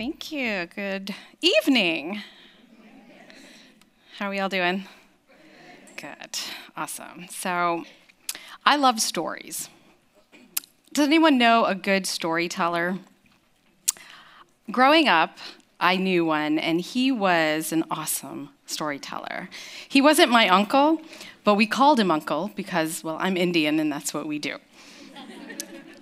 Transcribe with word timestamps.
Thank 0.00 0.32
you. 0.32 0.66
Good 0.74 1.14
evening. 1.42 2.22
How 4.16 4.28
are 4.28 4.30
we 4.30 4.38
all 4.38 4.48
doing? 4.48 4.86
Good. 5.94 6.38
Awesome. 6.74 7.26
So, 7.28 7.84
I 8.64 8.76
love 8.76 8.98
stories. 9.02 9.68
Does 10.94 11.06
anyone 11.06 11.36
know 11.36 11.66
a 11.66 11.74
good 11.74 12.06
storyteller? 12.06 12.96
Growing 14.70 15.06
up, 15.06 15.36
I 15.78 15.98
knew 15.98 16.24
one, 16.24 16.58
and 16.58 16.80
he 16.80 17.12
was 17.12 17.70
an 17.70 17.84
awesome 17.90 18.48
storyteller. 18.64 19.50
He 19.86 20.00
wasn't 20.00 20.30
my 20.30 20.48
uncle, 20.48 21.02
but 21.44 21.56
we 21.56 21.66
called 21.66 22.00
him 22.00 22.10
uncle 22.10 22.50
because, 22.56 23.04
well, 23.04 23.18
I'm 23.20 23.36
Indian 23.36 23.78
and 23.78 23.92
that's 23.92 24.14
what 24.14 24.26
we 24.26 24.38
do. 24.38 24.56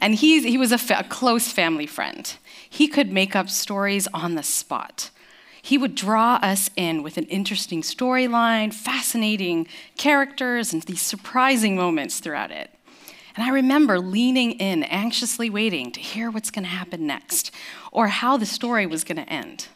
and 0.01 0.15
he, 0.15 0.49
he 0.49 0.57
was 0.57 0.71
a, 0.71 0.79
fa- 0.79 1.01
a 1.01 1.05
close 1.05 1.51
family 1.51 1.88
friend. 1.88 2.37
He 2.69 2.89
could 2.89 3.13
make 3.13 3.35
up 3.35 3.49
stories 3.49 4.09
on 4.15 4.35
the 4.35 4.43
spot. 4.43 5.11
He 5.61 5.77
would 5.77 5.95
draw 5.95 6.37
us 6.37 6.71
in 6.77 7.03
with 7.03 7.17
an 7.19 7.25
interesting 7.25 7.83
storyline, 7.83 8.73
fascinating 8.73 9.67
characters, 9.97 10.73
and 10.73 10.83
these 10.83 11.03
surprising 11.03 11.77
moments 11.77 12.21
throughout 12.21 12.51
it. 12.51 12.71
And 13.37 13.45
I 13.45 13.51
remember 13.51 14.01
leaning 14.01 14.53
in, 14.53 14.83
anxiously 14.85 15.49
waiting 15.51 15.93
to 15.93 16.01
hear 16.01 16.31
what's 16.31 16.51
going 16.51 16.65
to 16.65 16.71
happen 16.71 17.07
next 17.07 17.53
or 17.93 18.09
how 18.09 18.37
the 18.37 18.47
story 18.47 18.87
was 18.87 19.05
going 19.05 19.25
to 19.25 19.33
end. 19.33 19.69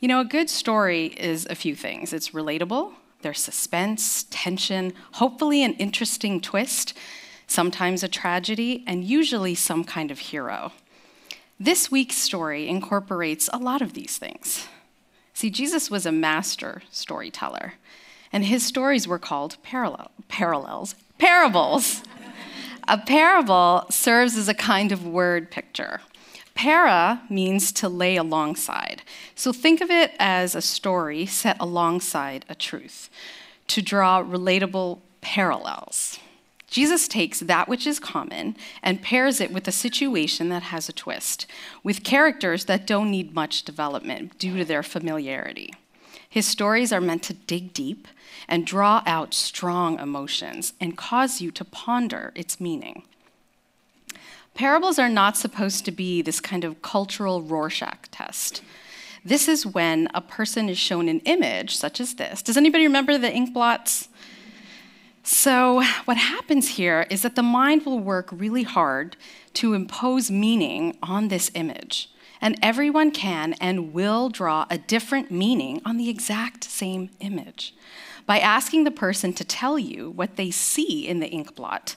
You 0.00 0.08
know, 0.08 0.20
a 0.20 0.24
good 0.24 0.50
story 0.50 1.06
is 1.16 1.46
a 1.48 1.54
few 1.54 1.76
things 1.76 2.12
it's 2.12 2.30
relatable, 2.30 2.94
there's 3.22 3.38
suspense, 3.38 4.26
tension, 4.30 4.92
hopefully 5.12 5.62
an 5.62 5.74
interesting 5.74 6.40
twist, 6.40 6.94
sometimes 7.46 8.02
a 8.02 8.08
tragedy, 8.08 8.82
and 8.86 9.04
usually 9.04 9.54
some 9.54 9.84
kind 9.84 10.10
of 10.10 10.18
hero. 10.18 10.72
This 11.64 11.92
week's 11.92 12.16
story 12.16 12.66
incorporates 12.66 13.48
a 13.52 13.56
lot 13.56 13.82
of 13.82 13.92
these 13.92 14.18
things. 14.18 14.66
See, 15.32 15.48
Jesus 15.48 15.92
was 15.92 16.04
a 16.04 16.10
master 16.10 16.82
storyteller, 16.90 17.74
and 18.32 18.44
his 18.44 18.66
stories 18.66 19.06
were 19.06 19.20
called 19.20 19.58
parallel, 19.62 20.10
parallels, 20.26 20.96
parables. 21.18 22.02
a 22.88 22.98
parable 22.98 23.86
serves 23.90 24.36
as 24.36 24.48
a 24.48 24.54
kind 24.54 24.90
of 24.90 25.06
word 25.06 25.52
picture. 25.52 26.00
Para 26.56 27.22
means 27.30 27.70
to 27.74 27.88
lay 27.88 28.16
alongside. 28.16 29.02
So 29.36 29.52
think 29.52 29.80
of 29.80 29.88
it 29.88 30.10
as 30.18 30.56
a 30.56 30.62
story 30.62 31.26
set 31.26 31.56
alongside 31.60 32.44
a 32.48 32.56
truth, 32.56 33.08
to 33.68 33.80
draw 33.80 34.20
relatable 34.20 34.98
parallels. 35.20 36.18
Jesus 36.72 37.06
takes 37.06 37.40
that 37.40 37.68
which 37.68 37.86
is 37.86 38.00
common 38.00 38.56
and 38.82 39.02
pairs 39.02 39.42
it 39.42 39.52
with 39.52 39.68
a 39.68 39.72
situation 39.72 40.48
that 40.48 40.62
has 40.62 40.88
a 40.88 40.92
twist, 40.94 41.46
with 41.84 42.02
characters 42.02 42.64
that 42.64 42.86
don't 42.86 43.10
need 43.10 43.34
much 43.34 43.62
development 43.62 44.38
due 44.38 44.56
to 44.56 44.64
their 44.64 44.82
familiarity. 44.82 45.74
His 46.26 46.46
stories 46.46 46.90
are 46.90 47.00
meant 47.00 47.22
to 47.24 47.34
dig 47.34 47.74
deep 47.74 48.08
and 48.48 48.66
draw 48.66 49.02
out 49.04 49.34
strong 49.34 50.00
emotions 50.00 50.72
and 50.80 50.96
cause 50.96 51.42
you 51.42 51.50
to 51.50 51.64
ponder 51.64 52.32
its 52.34 52.58
meaning. 52.58 53.02
Parables 54.54 54.98
are 54.98 55.10
not 55.10 55.36
supposed 55.36 55.84
to 55.84 55.92
be 55.92 56.22
this 56.22 56.40
kind 56.40 56.64
of 56.64 56.80
cultural 56.80 57.42
Rorschach 57.42 58.10
test. 58.10 58.62
This 59.22 59.46
is 59.46 59.66
when 59.66 60.08
a 60.14 60.22
person 60.22 60.70
is 60.70 60.78
shown 60.78 61.10
an 61.10 61.20
image, 61.20 61.76
such 61.76 62.00
as 62.00 62.14
this. 62.14 62.40
Does 62.40 62.56
anybody 62.56 62.84
remember 62.84 63.18
the 63.18 63.30
ink 63.30 63.52
blots? 63.52 64.08
So, 65.22 65.82
what 66.04 66.16
happens 66.16 66.70
here 66.70 67.06
is 67.08 67.22
that 67.22 67.36
the 67.36 67.42
mind 67.42 67.86
will 67.86 68.00
work 68.00 68.28
really 68.32 68.64
hard 68.64 69.16
to 69.54 69.74
impose 69.74 70.30
meaning 70.30 70.96
on 71.02 71.28
this 71.28 71.50
image. 71.54 72.10
And 72.40 72.58
everyone 72.60 73.12
can 73.12 73.52
and 73.54 73.92
will 73.92 74.28
draw 74.28 74.66
a 74.68 74.78
different 74.78 75.30
meaning 75.30 75.80
on 75.84 75.96
the 75.96 76.08
exact 76.08 76.64
same 76.64 77.10
image. 77.20 77.72
By 78.26 78.40
asking 78.40 78.82
the 78.82 78.90
person 78.90 79.32
to 79.34 79.44
tell 79.44 79.78
you 79.78 80.10
what 80.10 80.34
they 80.34 80.50
see 80.50 81.06
in 81.06 81.20
the 81.20 81.28
ink 81.28 81.54
blot, 81.54 81.94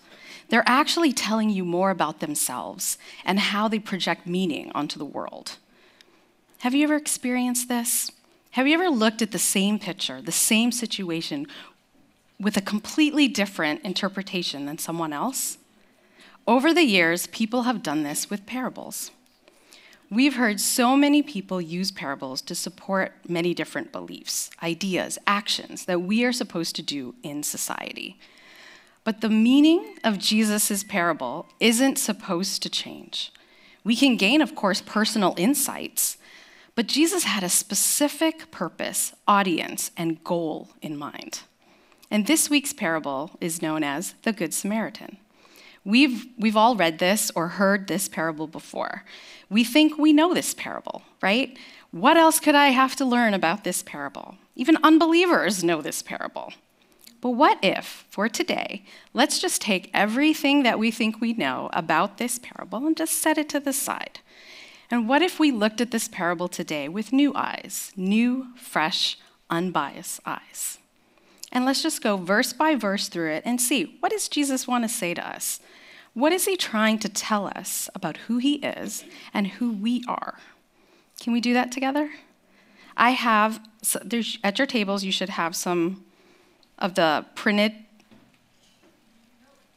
they're 0.50 0.64
actually 0.68 1.12
telling 1.12 1.50
you 1.50 1.66
more 1.66 1.90
about 1.90 2.20
themselves 2.20 3.00
and 3.24 3.40
how 3.40 3.68
they 3.68 3.80
project 3.80 4.28
meaning 4.28 4.72
onto 4.76 5.00
the 5.00 5.06
world. 5.06 5.58
Have 6.60 6.76
you 6.76 6.84
ever 6.84 6.96
experienced 6.96 7.68
this? 7.68 8.12
Have 8.52 8.68
you 8.68 8.76
ever 8.76 8.90
looked 8.90 9.22
at 9.24 9.32
the 9.32 9.40
same 9.40 9.80
picture, 9.80 10.22
the 10.22 10.32
same 10.32 10.72
situation, 10.72 11.48
with 12.40 12.58
a 12.58 12.62
completely 12.62 13.28
different 13.28 13.82
interpretation 13.84 14.66
than 14.66 14.78
someone 14.78 15.14
else? 15.14 15.58
Over 16.48 16.74
the 16.74 16.84
years, 16.84 17.28
people 17.28 17.64
have 17.64 17.82
done 17.82 18.04
this 18.04 18.30
with 18.30 18.46
parables. 18.46 19.12
We've 20.12 20.36
heard 20.36 20.60
so 20.60 20.96
many 20.96 21.24
people 21.24 21.60
use 21.60 21.92
parables 21.92 22.42
to 22.44 22.54
support 22.54 23.14
many 23.28 23.56
different 23.56 23.92
beliefs, 23.92 24.52
ideas, 24.62 25.18
actions 25.26 25.86
that 25.86 26.04
we 26.04 26.24
are 26.24 26.32
supposed 26.32 26.76
to 26.76 26.84
do 26.84 27.16
in 27.24 27.42
society. 27.42 28.20
But 29.04 29.22
the 29.22 29.30
meaning 29.30 29.98
of 30.04 30.20
Jesus' 30.20 30.84
parable 30.84 31.48
isn't 31.60 31.98
supposed 31.98 32.62
to 32.64 32.70
change. 32.70 33.32
We 33.84 33.96
can 33.96 34.16
gain, 34.16 34.42
of 34.42 34.56
course, 34.56 34.82
personal 34.82 35.34
insights, 35.38 36.18
but 36.76 36.88
Jesus 36.88 37.24
had 37.24 37.44
a 37.44 37.50
specific 37.50 38.52
purpose, 38.52 39.14
audience, 39.28 39.90
and 39.98 40.24
goal 40.24 40.70
in 40.82 40.98
mind. 40.98 41.42
And 42.16 42.28
this 42.28 42.50
week's 42.50 42.72
parable 42.72 43.32
is 43.42 43.62
known 43.62 43.84
as 43.84 44.16
the 44.24 44.32
Good 44.32 44.54
Samaritan. 44.54 45.18
We've, 45.84 46.28
we've 46.38 46.56
all 46.56 46.78
read 46.78 46.98
this 46.98 47.30
or 47.36 47.50
heard 47.50 47.88
this 47.88 48.08
parable 48.08 48.48
before. 48.48 49.04
We 49.50 49.66
think 49.66 49.98
we 49.98 50.14
know 50.14 50.34
this 50.34 50.54
parable, 50.54 51.02
right? 51.22 51.58
What 51.92 52.16
else 52.16 52.40
could 52.40 52.56
I 52.56 52.68
have 52.68 52.96
to 52.96 53.06
learn 53.06 53.34
about 53.34 53.66
this 53.66 53.84
parable? 53.84 54.36
Even 54.56 54.78
unbelievers 54.82 55.62
know 55.62 55.82
this 55.82 56.02
parable. 56.02 56.54
But 57.20 57.32
what 57.32 57.60
if, 57.62 58.06
for 58.10 58.30
today, 58.30 58.86
let's 59.14 59.40
just 59.40 59.62
take 59.62 59.92
everything 59.94 60.64
that 60.64 60.80
we 60.80 60.92
think 60.92 61.20
we 61.20 61.34
know 61.34 61.70
about 61.74 62.18
this 62.18 62.40
parable 62.40 62.88
and 62.88 62.96
just 62.96 63.22
set 63.22 63.38
it 63.38 63.50
to 63.50 63.60
the 63.60 63.74
side? 63.74 64.22
And 64.90 65.10
what 65.10 65.22
if 65.22 65.38
we 65.38 65.52
looked 65.52 65.82
at 65.82 65.92
this 65.92 66.08
parable 66.08 66.48
today 66.48 66.88
with 66.88 67.12
new 67.12 67.34
eyes, 67.36 67.92
new, 67.98 68.56
fresh, 68.56 69.18
unbiased 69.50 70.22
eyes? 70.26 70.78
And 71.56 71.64
let's 71.64 71.82
just 71.82 72.04
go 72.04 72.18
verse 72.18 72.52
by 72.52 72.76
verse 72.76 73.08
through 73.08 73.32
it 73.32 73.44
and 73.46 73.62
see 73.62 73.96
what 74.02 74.12
does 74.12 74.28
Jesus 74.28 74.68
want 74.68 74.84
to 74.84 74.90
say 74.90 75.14
to 75.14 75.26
us? 75.26 75.62
What 76.14 76.34
is 76.34 76.46
he 76.46 76.58
trying 76.58 77.00
to 77.00 77.10
tell 77.10 77.48
us 77.48 77.90
about 77.96 78.18
who 78.18 78.40
he 78.40 78.56
is 78.56 79.06
and 79.34 79.48
who 79.48 79.72
we 79.72 80.04
are? 80.06 80.38
Can 81.22 81.32
we 81.32 81.40
do 81.40 81.54
that 81.54 81.72
together? 81.72 82.12
I 82.98 83.12
have, 83.12 83.62
there's, 84.04 84.38
at 84.44 84.58
your 84.58 84.68
tables, 84.68 85.06
you 85.06 85.14
should 85.14 85.30
have 85.30 85.56
some 85.56 86.04
of 86.78 86.96
the 86.96 87.26
printed. 87.36 87.74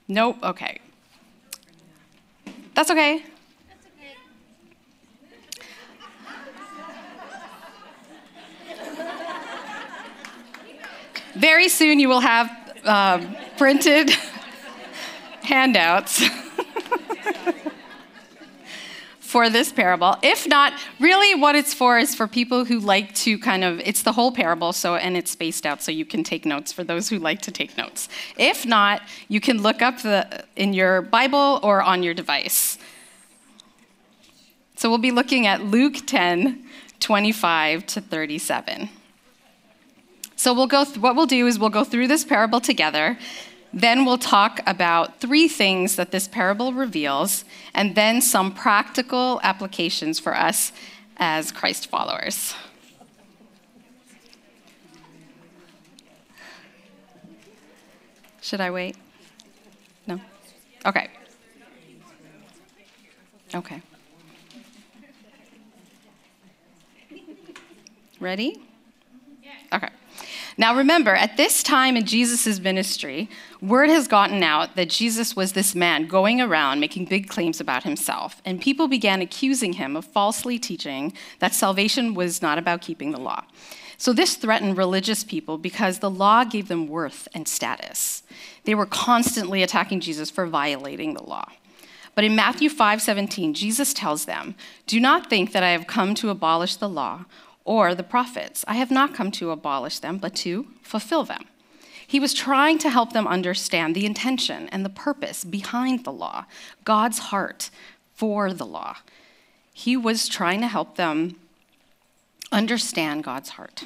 Nope, 0.08 0.38
okay. 0.42 0.80
That's 2.74 2.90
okay. 2.90 3.24
Very 11.38 11.68
soon 11.68 12.00
you 12.00 12.08
will 12.08 12.18
have 12.18 12.50
uh, 12.84 13.24
printed 13.56 14.10
handouts 15.42 16.24
for 19.20 19.48
this 19.48 19.70
parable. 19.70 20.16
If 20.20 20.48
not, 20.48 20.72
really 20.98 21.40
what 21.40 21.54
it's 21.54 21.72
for 21.72 21.96
is 21.96 22.12
for 22.12 22.26
people 22.26 22.64
who 22.64 22.80
like 22.80 23.14
to 23.16 23.38
kind 23.38 23.62
of, 23.62 23.78
it's 23.78 24.02
the 24.02 24.10
whole 24.10 24.32
parable, 24.32 24.72
so, 24.72 24.96
and 24.96 25.16
it's 25.16 25.30
spaced 25.30 25.64
out 25.64 25.80
so 25.80 25.92
you 25.92 26.04
can 26.04 26.24
take 26.24 26.44
notes 26.44 26.72
for 26.72 26.82
those 26.82 27.08
who 27.08 27.20
like 27.20 27.40
to 27.42 27.52
take 27.52 27.76
notes. 27.76 28.08
If 28.36 28.66
not, 28.66 29.02
you 29.28 29.40
can 29.40 29.62
look 29.62 29.80
up 29.80 30.02
the, 30.02 30.44
in 30.56 30.72
your 30.72 31.02
Bible 31.02 31.60
or 31.62 31.82
on 31.82 32.02
your 32.02 32.14
device. 32.14 32.78
So 34.74 34.88
we'll 34.88 34.98
be 34.98 35.12
looking 35.12 35.46
at 35.46 35.62
Luke 35.62 35.98
10, 36.04 36.64
25 36.98 37.86
to 37.86 38.00
37. 38.00 38.88
So 40.38 40.54
we'll 40.54 40.68
go 40.68 40.84
th- 40.84 40.98
what 40.98 41.16
we'll 41.16 41.26
do 41.26 41.48
is 41.48 41.58
we'll 41.58 41.68
go 41.68 41.82
through 41.82 42.06
this 42.06 42.24
parable 42.24 42.60
together. 42.60 43.18
Then 43.72 44.04
we'll 44.04 44.18
talk 44.18 44.60
about 44.68 45.18
three 45.20 45.48
things 45.48 45.96
that 45.96 46.12
this 46.12 46.28
parable 46.28 46.72
reveals, 46.72 47.44
and 47.74 47.96
then 47.96 48.22
some 48.22 48.54
practical 48.54 49.40
applications 49.42 50.20
for 50.20 50.36
us 50.36 50.70
as 51.16 51.50
Christ 51.50 51.88
followers. 51.88 52.54
Should 58.40 58.60
I 58.60 58.70
wait? 58.70 58.96
No? 60.06 60.20
Okay. 60.86 61.08
Okay. 63.52 63.82
Ready? 68.20 68.67
Now, 70.60 70.74
remember, 70.74 71.14
at 71.14 71.36
this 71.36 71.62
time 71.62 71.96
in 71.96 72.04
Jesus' 72.04 72.58
ministry, 72.58 73.30
word 73.60 73.90
has 73.90 74.08
gotten 74.08 74.42
out 74.42 74.74
that 74.74 74.90
Jesus 74.90 75.36
was 75.36 75.52
this 75.52 75.72
man 75.72 76.08
going 76.08 76.40
around 76.40 76.80
making 76.80 77.04
big 77.04 77.28
claims 77.28 77.60
about 77.60 77.84
himself, 77.84 78.42
and 78.44 78.60
people 78.60 78.88
began 78.88 79.22
accusing 79.22 79.74
him 79.74 79.94
of 79.94 80.04
falsely 80.04 80.58
teaching 80.58 81.12
that 81.38 81.54
salvation 81.54 82.12
was 82.12 82.42
not 82.42 82.58
about 82.58 82.80
keeping 82.80 83.12
the 83.12 83.20
law. 83.20 83.44
So, 83.98 84.12
this 84.12 84.34
threatened 84.34 84.76
religious 84.76 85.22
people 85.22 85.58
because 85.58 86.00
the 86.00 86.10
law 86.10 86.42
gave 86.42 86.66
them 86.66 86.88
worth 86.88 87.28
and 87.32 87.46
status. 87.46 88.24
They 88.64 88.74
were 88.74 88.86
constantly 88.86 89.62
attacking 89.62 90.00
Jesus 90.00 90.28
for 90.28 90.48
violating 90.48 91.14
the 91.14 91.22
law. 91.22 91.52
But 92.16 92.24
in 92.24 92.34
Matthew 92.34 92.68
5:17, 92.68 93.54
Jesus 93.54 93.94
tells 93.94 94.24
them, 94.24 94.56
"Do 94.88 94.98
not 94.98 95.30
think 95.30 95.52
that 95.52 95.62
I 95.62 95.70
have 95.70 95.86
come 95.86 96.16
to 96.16 96.30
abolish 96.30 96.74
the 96.74 96.88
law 96.88 97.26
or 97.68 97.94
the 97.94 98.02
prophets. 98.02 98.64
I 98.66 98.74
have 98.74 98.90
not 98.90 99.14
come 99.14 99.30
to 99.32 99.50
abolish 99.50 99.98
them, 99.98 100.16
but 100.18 100.34
to 100.36 100.66
fulfill 100.82 101.24
them." 101.24 101.44
He 102.06 102.18
was 102.18 102.32
trying 102.32 102.78
to 102.78 102.88
help 102.88 103.12
them 103.12 103.28
understand 103.28 103.94
the 103.94 104.06
intention 104.06 104.68
and 104.70 104.82
the 104.82 105.00
purpose 105.06 105.44
behind 105.44 106.04
the 106.04 106.12
law, 106.12 106.46
God's 106.84 107.18
heart 107.30 107.68
for 108.14 108.54
the 108.54 108.64
law. 108.64 108.96
He 109.74 109.94
was 109.94 110.26
trying 110.26 110.60
to 110.62 110.68
help 110.68 110.96
them 110.96 111.36
understand 112.50 113.24
God's 113.24 113.50
heart. 113.50 113.84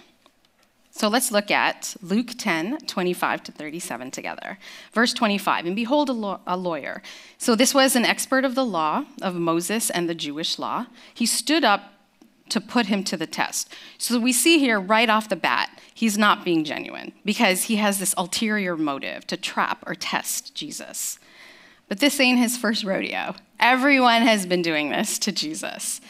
So 0.94 1.08
let's 1.08 1.32
look 1.32 1.50
at 1.50 1.96
Luke 2.00 2.32
10, 2.38 2.86
25 2.86 3.42
to 3.44 3.52
37 3.52 4.10
together. 4.10 4.58
Verse 4.92 5.12
25, 5.14 5.66
and 5.66 5.74
behold, 5.74 6.08
a, 6.10 6.12
law- 6.12 6.40
a, 6.46 6.56
lawyer. 6.56 7.02
So 7.38 7.56
this 7.56 7.74
was 7.74 7.96
an 7.96 8.04
expert 8.04 8.44
of 8.44 8.54
the 8.54 8.64
law 8.64 9.06
of 9.20 9.34
Moses 9.34 9.90
and 9.90 10.08
the 10.08 10.14
Jewish 10.14 10.58
law. 10.58 10.86
He 11.12 11.26
stood 11.26 11.64
up 11.64 11.94
to 12.52 12.60
put 12.60 12.86
him 12.86 13.02
to 13.04 13.16
the 13.16 13.26
test. 13.26 13.72
So 13.96 14.20
we 14.20 14.32
see 14.32 14.58
here 14.58 14.78
right 14.78 15.08
off 15.08 15.30
the 15.30 15.36
bat, 15.36 15.80
he's 15.94 16.18
not 16.18 16.44
being 16.44 16.64
genuine 16.64 17.12
because 17.24 17.64
he 17.64 17.76
has 17.76 17.98
this 17.98 18.14
ulterior 18.18 18.76
motive 18.76 19.26
to 19.28 19.38
trap 19.38 19.82
or 19.86 19.94
test 19.94 20.54
Jesus. 20.54 21.18
But 21.88 22.00
this 22.00 22.20
ain't 22.20 22.38
his 22.38 22.58
first 22.58 22.84
rodeo. 22.84 23.34
Everyone 23.58 24.22
has 24.22 24.44
been 24.44 24.60
doing 24.60 24.90
this 24.90 25.18
to 25.20 25.32
Jesus. 25.32 26.00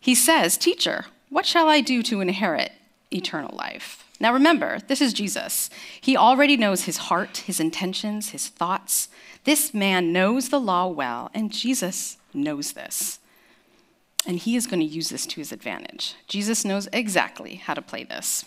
He 0.00 0.14
says, 0.14 0.56
Teacher, 0.56 1.06
what 1.28 1.44
shall 1.44 1.68
I 1.68 1.80
do 1.80 2.02
to 2.04 2.20
inherit 2.20 2.72
eternal 3.10 3.54
life? 3.54 4.04
Now 4.20 4.32
remember, 4.32 4.78
this 4.86 5.02
is 5.02 5.12
Jesus. 5.12 5.68
He 6.00 6.16
already 6.16 6.56
knows 6.56 6.84
his 6.84 6.96
heart, 6.96 7.38
his 7.38 7.60
intentions, 7.60 8.30
his 8.30 8.48
thoughts. 8.48 9.08
This 9.44 9.74
man 9.74 10.12
knows 10.12 10.48
the 10.48 10.60
law 10.60 10.86
well, 10.86 11.30
and 11.34 11.52
Jesus 11.52 12.16
knows 12.32 12.72
this. 12.72 13.18
And 14.26 14.38
he 14.38 14.56
is 14.56 14.66
going 14.66 14.80
to 14.80 14.86
use 14.86 15.10
this 15.10 15.26
to 15.26 15.40
his 15.40 15.52
advantage. 15.52 16.14
Jesus 16.26 16.64
knows 16.64 16.88
exactly 16.92 17.56
how 17.56 17.74
to 17.74 17.82
play 17.82 18.04
this. 18.04 18.44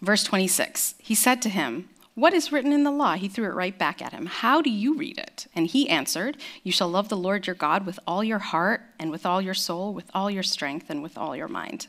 Verse 0.00 0.24
26 0.24 0.94
He 0.98 1.14
said 1.14 1.42
to 1.42 1.48
him, 1.48 1.88
What 2.14 2.34
is 2.34 2.52
written 2.52 2.72
in 2.72 2.84
the 2.84 2.90
law? 2.90 3.14
He 3.14 3.28
threw 3.28 3.46
it 3.46 3.54
right 3.54 3.76
back 3.76 4.02
at 4.02 4.12
him. 4.12 4.26
How 4.26 4.60
do 4.60 4.70
you 4.70 4.96
read 4.96 5.18
it? 5.18 5.46
And 5.54 5.66
he 5.66 5.88
answered, 5.88 6.36
You 6.62 6.72
shall 6.72 6.88
love 6.88 7.08
the 7.08 7.16
Lord 7.16 7.46
your 7.46 7.56
God 7.56 7.86
with 7.86 7.98
all 8.06 8.22
your 8.24 8.38
heart, 8.38 8.82
and 8.98 9.10
with 9.10 9.24
all 9.24 9.40
your 9.40 9.54
soul, 9.54 9.94
with 9.94 10.10
all 10.14 10.30
your 10.30 10.42
strength, 10.42 10.90
and 10.90 11.02
with 11.02 11.16
all 11.16 11.36
your 11.36 11.48
mind, 11.48 11.86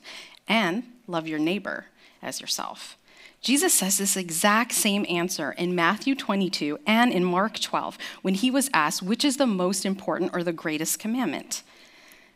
and 0.47 0.83
love 1.07 1.27
your 1.27 1.39
neighbor 1.39 1.87
as 2.21 2.41
yourself. 2.41 2.97
Jesus 3.41 3.73
says 3.73 3.97
this 3.97 4.15
exact 4.15 4.71
same 4.71 5.03
answer 5.09 5.53
in 5.53 5.73
Matthew 5.73 6.13
22 6.13 6.77
and 6.85 7.11
in 7.11 7.25
Mark 7.25 7.59
12 7.59 7.97
when 8.21 8.35
he 8.35 8.51
was 8.51 8.69
asked 8.71 9.01
which 9.01 9.25
is 9.25 9.37
the 9.37 9.47
most 9.47 9.83
important 9.83 10.29
or 10.31 10.43
the 10.43 10.53
greatest 10.53 10.99
commandment. 10.99 11.63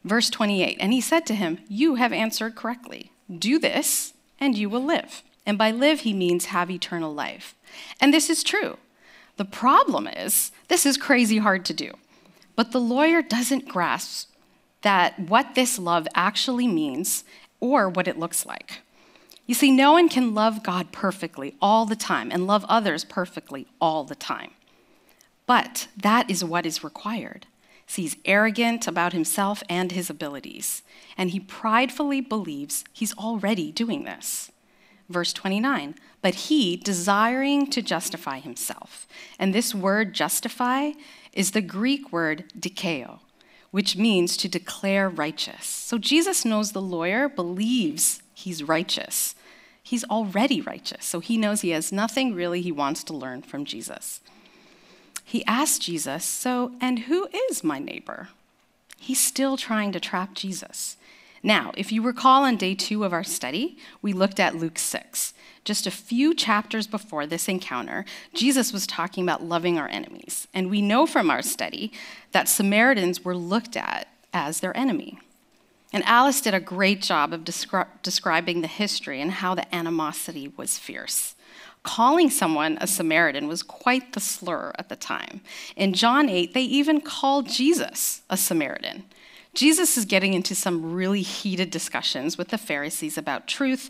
Verse 0.05 0.29
28 0.29 0.77
And 0.79 0.93
he 0.93 1.01
said 1.01 1.25
to 1.25 1.35
him, 1.35 1.57
You 1.67 1.95
have 1.95 2.13
answered 2.13 2.55
correctly. 2.55 3.11
Do 3.29 3.59
this, 3.59 4.13
and 4.39 4.57
you 4.57 4.69
will 4.69 4.83
live. 4.83 5.23
And 5.45 5.57
by 5.57 5.71
live, 5.71 6.01
he 6.01 6.13
means 6.13 6.45
have 6.45 6.71
eternal 6.71 7.13
life. 7.13 7.55
And 7.99 8.13
this 8.13 8.29
is 8.29 8.43
true. 8.43 8.77
The 9.37 9.45
problem 9.45 10.07
is, 10.07 10.51
this 10.69 10.85
is 10.85 10.95
crazy 10.95 11.39
hard 11.39 11.65
to 11.65 11.73
do. 11.73 11.91
But 12.55 12.71
the 12.71 12.79
lawyer 12.79 13.21
doesn't 13.21 13.67
grasp 13.67 14.31
that 14.81 15.19
what 15.19 15.55
this 15.55 15.77
love 15.79 16.07
actually 16.13 16.67
means 16.67 17.23
or 17.59 17.89
what 17.89 18.07
it 18.07 18.19
looks 18.19 18.45
like. 18.45 18.81
You 19.47 19.55
see, 19.55 19.71
no 19.71 19.91
one 19.91 20.07
can 20.07 20.33
love 20.33 20.63
God 20.63 20.91
perfectly 20.91 21.55
all 21.61 21.85
the 21.85 21.95
time 21.95 22.31
and 22.31 22.47
love 22.47 22.65
others 22.69 23.03
perfectly 23.03 23.67
all 23.81 24.03
the 24.03 24.15
time. 24.15 24.51
But 25.47 25.87
that 25.97 26.29
is 26.29 26.43
what 26.43 26.65
is 26.65 26.83
required. 26.83 27.45
He's 27.87 28.17
arrogant 28.25 28.87
about 28.87 29.13
himself 29.13 29.63
and 29.69 29.91
his 29.91 30.09
abilities, 30.09 30.81
and 31.17 31.29
he 31.29 31.39
pridefully 31.39 32.19
believes 32.19 32.83
he's 32.91 33.15
already 33.17 33.71
doing 33.71 34.03
this. 34.03 34.51
Verse 35.09 35.33
29 35.33 35.95
But 36.21 36.35
he, 36.35 36.75
desiring 36.75 37.69
to 37.69 37.81
justify 37.81 38.39
himself, 38.39 39.07
and 39.37 39.53
this 39.53 39.75
word 39.75 40.13
justify 40.13 40.91
is 41.31 41.51
the 41.51 41.61
Greek 41.61 42.11
word 42.11 42.51
dikeo, 42.59 43.19
which 43.71 43.95
means 43.95 44.35
to 44.37 44.49
declare 44.49 45.07
righteous. 45.09 45.65
So 45.65 45.97
Jesus 45.97 46.43
knows 46.45 46.71
the 46.71 46.81
lawyer 46.81 47.29
believes 47.29 48.21
he's 48.33 48.63
righteous. 48.63 49.35
He's 49.83 50.03
already 50.05 50.61
righteous, 50.61 51.05
so 51.05 51.19
he 51.19 51.37
knows 51.37 51.61
he 51.61 51.69
has 51.69 51.91
nothing 51.91 52.33
really 52.33 52.61
he 52.61 52.71
wants 52.71 53.03
to 53.03 53.13
learn 53.13 53.43
from 53.43 53.65
Jesus. 53.65 54.19
He 55.25 55.43
asks 55.45 55.79
Jesus, 55.79 56.23
So, 56.23 56.71
and 56.79 56.99
who 56.99 57.27
is 57.49 57.63
my 57.63 57.79
neighbor? 57.79 58.29
He's 58.99 59.19
still 59.19 59.57
trying 59.57 59.91
to 59.91 59.99
trap 59.99 60.35
Jesus. 60.35 60.95
Now, 61.41 61.73
if 61.75 61.91
you 61.91 62.01
recall 62.01 62.43
on 62.43 62.57
day 62.57 62.73
two 62.73 63.03
of 63.03 63.11
our 63.11 63.23
study, 63.23 63.77
we 64.01 64.13
looked 64.13 64.39
at 64.39 64.55
Luke 64.55 64.79
6. 64.79 65.33
Just 65.63 65.87
a 65.87 65.91
few 65.91 66.35
chapters 66.35 66.87
before 66.87 67.25
this 67.25 67.47
encounter, 67.47 68.05
Jesus 68.33 68.71
was 68.71 68.87
talking 68.87 69.23
about 69.23 69.43
loving 69.43 69.77
our 69.77 69.87
enemies. 69.87 70.47
And 70.53 70.69
we 70.69 70.81
know 70.81 71.07
from 71.07 71.29
our 71.29 71.41
study 71.41 71.91
that 72.31 72.47
Samaritans 72.47 73.25
were 73.25 73.35
looked 73.35 73.75
at 73.75 74.07
as 74.31 74.59
their 74.59 74.75
enemy. 74.77 75.19
And 75.91 76.03
Alice 76.03 76.41
did 76.41 76.53
a 76.53 76.59
great 76.59 77.01
job 77.01 77.33
of 77.33 77.41
descri- 77.41 77.87
describing 78.03 78.61
the 78.61 78.67
history 78.67 79.21
and 79.21 79.31
how 79.31 79.55
the 79.55 79.73
animosity 79.73 80.51
was 80.55 80.77
fierce. 80.77 81.35
Calling 81.85 82.29
someone 82.29 82.77
a 82.81 82.87
Samaritan 82.87 83.47
was 83.47 83.63
quite 83.63 84.11
the 84.11 84.19
slur 84.19 84.73
at 84.77 84.89
the 84.89 84.95
time. 84.95 85.41
In 85.75 85.93
John 85.93 86.27
8, 86.27 86.53
they 86.53 86.63
even 86.63 86.99
called 86.99 87.47
Jesus 87.47 88.21
a 88.29 88.35
Samaritan. 88.35 89.05
Jesus 89.53 89.97
is 89.97 90.03
getting 90.03 90.33
into 90.33 90.53
some 90.53 90.93
really 90.93 91.21
heated 91.21 91.69
discussions 91.69 92.37
with 92.37 92.49
the 92.49 92.57
Pharisees 92.57 93.17
about 93.17 93.47
truth, 93.47 93.89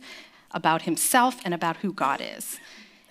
about 0.51 0.83
himself, 0.83 1.39
and 1.43 1.53
about 1.53 1.77
who 1.77 1.91
God 1.91 2.21
is. 2.21 2.59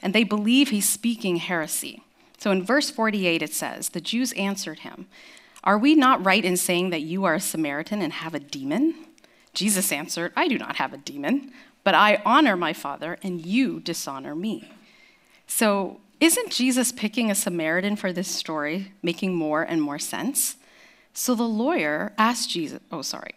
And 0.01 0.15
they 0.15 0.23
believe 0.23 0.69
he's 0.69 0.89
speaking 0.89 1.37
heresy. 1.37 2.05
So 2.39 2.53
in 2.53 2.63
verse 2.63 2.91
48, 2.91 3.43
it 3.43 3.53
says, 3.53 3.89
The 3.89 4.01
Jews 4.01 4.33
answered 4.33 4.81
him, 4.81 5.07
are 5.65 5.79
we 5.79 5.95
not 5.95 6.25
right 6.25 6.45
in 6.45 6.59
saying 6.59 6.91
that 6.91 7.01
you 7.01 7.25
are 7.25 7.35
a 7.35 7.41
Samaritan 7.41 8.03
and 8.03 8.13
have 8.13 8.35
a 8.35 8.39
demon? 8.39 8.95
Jesus 9.55 9.91
answered, 9.91 10.33
I 10.37 10.47
do 10.47 10.59
not 10.59 10.77
have 10.77 10.93
a 10.93 10.99
demon, 10.99 11.53
but 11.85 11.95
I 11.95 12.23
honor 12.25 12.57
my 12.57 12.73
Father, 12.73 13.19
and 13.23 13.45
you 13.45 13.81
dishonor 13.81 14.35
me. 14.35 14.71
So, 15.47 16.01
isn't 16.21 16.51
Jesus 16.51 16.91
picking 16.91 17.31
a 17.31 17.35
Samaritan 17.35 17.97
for 17.97 18.13
this 18.13 18.29
story 18.29 18.93
making 19.03 19.35
more 19.35 19.63
and 19.63 19.83
more 19.83 19.99
sense? 19.99 20.57
So 21.13 21.35
the 21.35 21.43
lawyer 21.43 22.13
asked 22.17 22.51
Jesus, 22.51 22.81
oh, 22.91 23.03
sorry. 23.03 23.35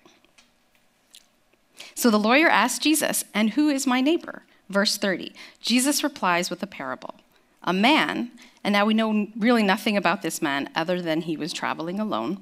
So 1.95 2.09
the 2.09 2.19
lawyer 2.19 2.47
asked 2.47 2.81
Jesus, 2.81 3.25
and 3.33 3.51
who 3.51 3.69
is 3.69 3.85
my 3.85 3.99
neighbor? 3.99 4.43
Verse 4.69 4.97
30. 4.97 5.33
Jesus 5.61 6.03
replies 6.03 6.49
with 6.49 6.63
a 6.63 6.67
parable. 6.67 7.15
A 7.63 7.73
man 7.73 8.31
and 8.67 8.73
now 8.73 8.85
we 8.85 8.93
know 8.93 9.27
really 9.37 9.63
nothing 9.63 9.95
about 9.95 10.21
this 10.21 10.41
man 10.41 10.69
other 10.75 11.01
than 11.01 11.21
he 11.21 11.37
was 11.37 11.53
traveling 11.53 12.01
alone. 12.01 12.41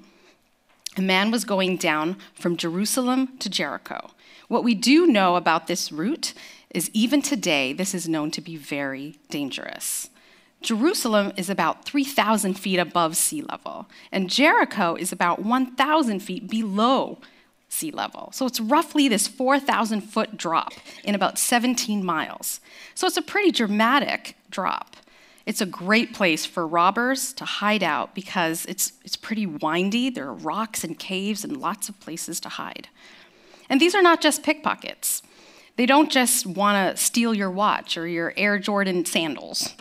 A 0.98 1.02
man 1.02 1.30
was 1.30 1.46
going 1.46 1.78
down 1.78 2.18
from 2.34 2.58
Jerusalem 2.58 3.38
to 3.38 3.48
Jericho. 3.48 4.10
What 4.48 4.64
we 4.64 4.76
do 4.76 5.08
know 5.08 5.36
about 5.36 5.68
this 5.68 5.92
route 5.92 6.34
is 6.70 6.92
even 6.94 7.22
today, 7.22 7.74
this 7.74 7.94
is 7.96 8.08
known 8.08 8.32
to 8.32 8.42
be 8.42 8.58
very 8.58 9.16
dangerous. 9.30 10.10
Jerusalem 10.62 11.32
is 11.38 11.50
about 11.50 11.86
3,000 11.86 12.56
feet 12.56 12.80
above 12.80 13.16
sea 13.16 13.42
level, 13.42 13.88
and 14.12 14.30
Jericho 14.30 14.96
is 14.96 15.12
about 15.12 15.44
1,000 15.44 16.20
feet 16.20 16.50
below 16.50 17.20
sea 17.70 17.92
level. 17.92 18.30
So 18.34 18.46
it's 18.46 18.60
roughly 18.60 19.08
this 19.08 19.28
4,000 19.28 20.02
foot 20.02 20.38
drop 20.38 20.74
in 21.04 21.16
about 21.16 21.38
17 21.38 22.04
miles. 22.04 22.60
So 22.94 23.08
it's 23.08 23.18
a 23.18 23.22
pretty 23.22 23.52
dramatic 23.52 24.36
drop. 24.50 24.96
It's 25.46 25.62
a 25.62 25.66
great 25.66 26.14
place 26.14 26.46
for 26.46 26.66
robbers 26.66 27.32
to 27.34 27.46
hide 27.46 27.84
out 27.84 28.16
because 28.16 28.66
it's, 28.66 28.94
it's 29.04 29.16
pretty 29.16 29.46
windy. 29.46 30.10
There 30.10 30.28
are 30.28 30.34
rocks 30.34 30.84
and 30.84 30.98
caves 30.98 31.44
and 31.44 31.58
lots 31.58 31.88
of 31.90 32.00
places 32.00 32.40
to 32.42 32.50
hide. 32.50 32.88
And 33.70 33.82
these 33.82 33.96
are 33.96 34.02
not 34.02 34.22
just 34.22 34.44
pickpockets. 34.44 35.22
They 35.76 35.86
don't 35.86 36.12
just 36.12 36.46
want 36.46 36.96
to 36.96 37.02
steal 37.02 37.34
your 37.34 37.52
watch 37.52 37.98
or 37.98 38.08
your 38.08 38.34
Air 38.38 38.60
Jordan 38.60 39.06
sandals. 39.06 39.74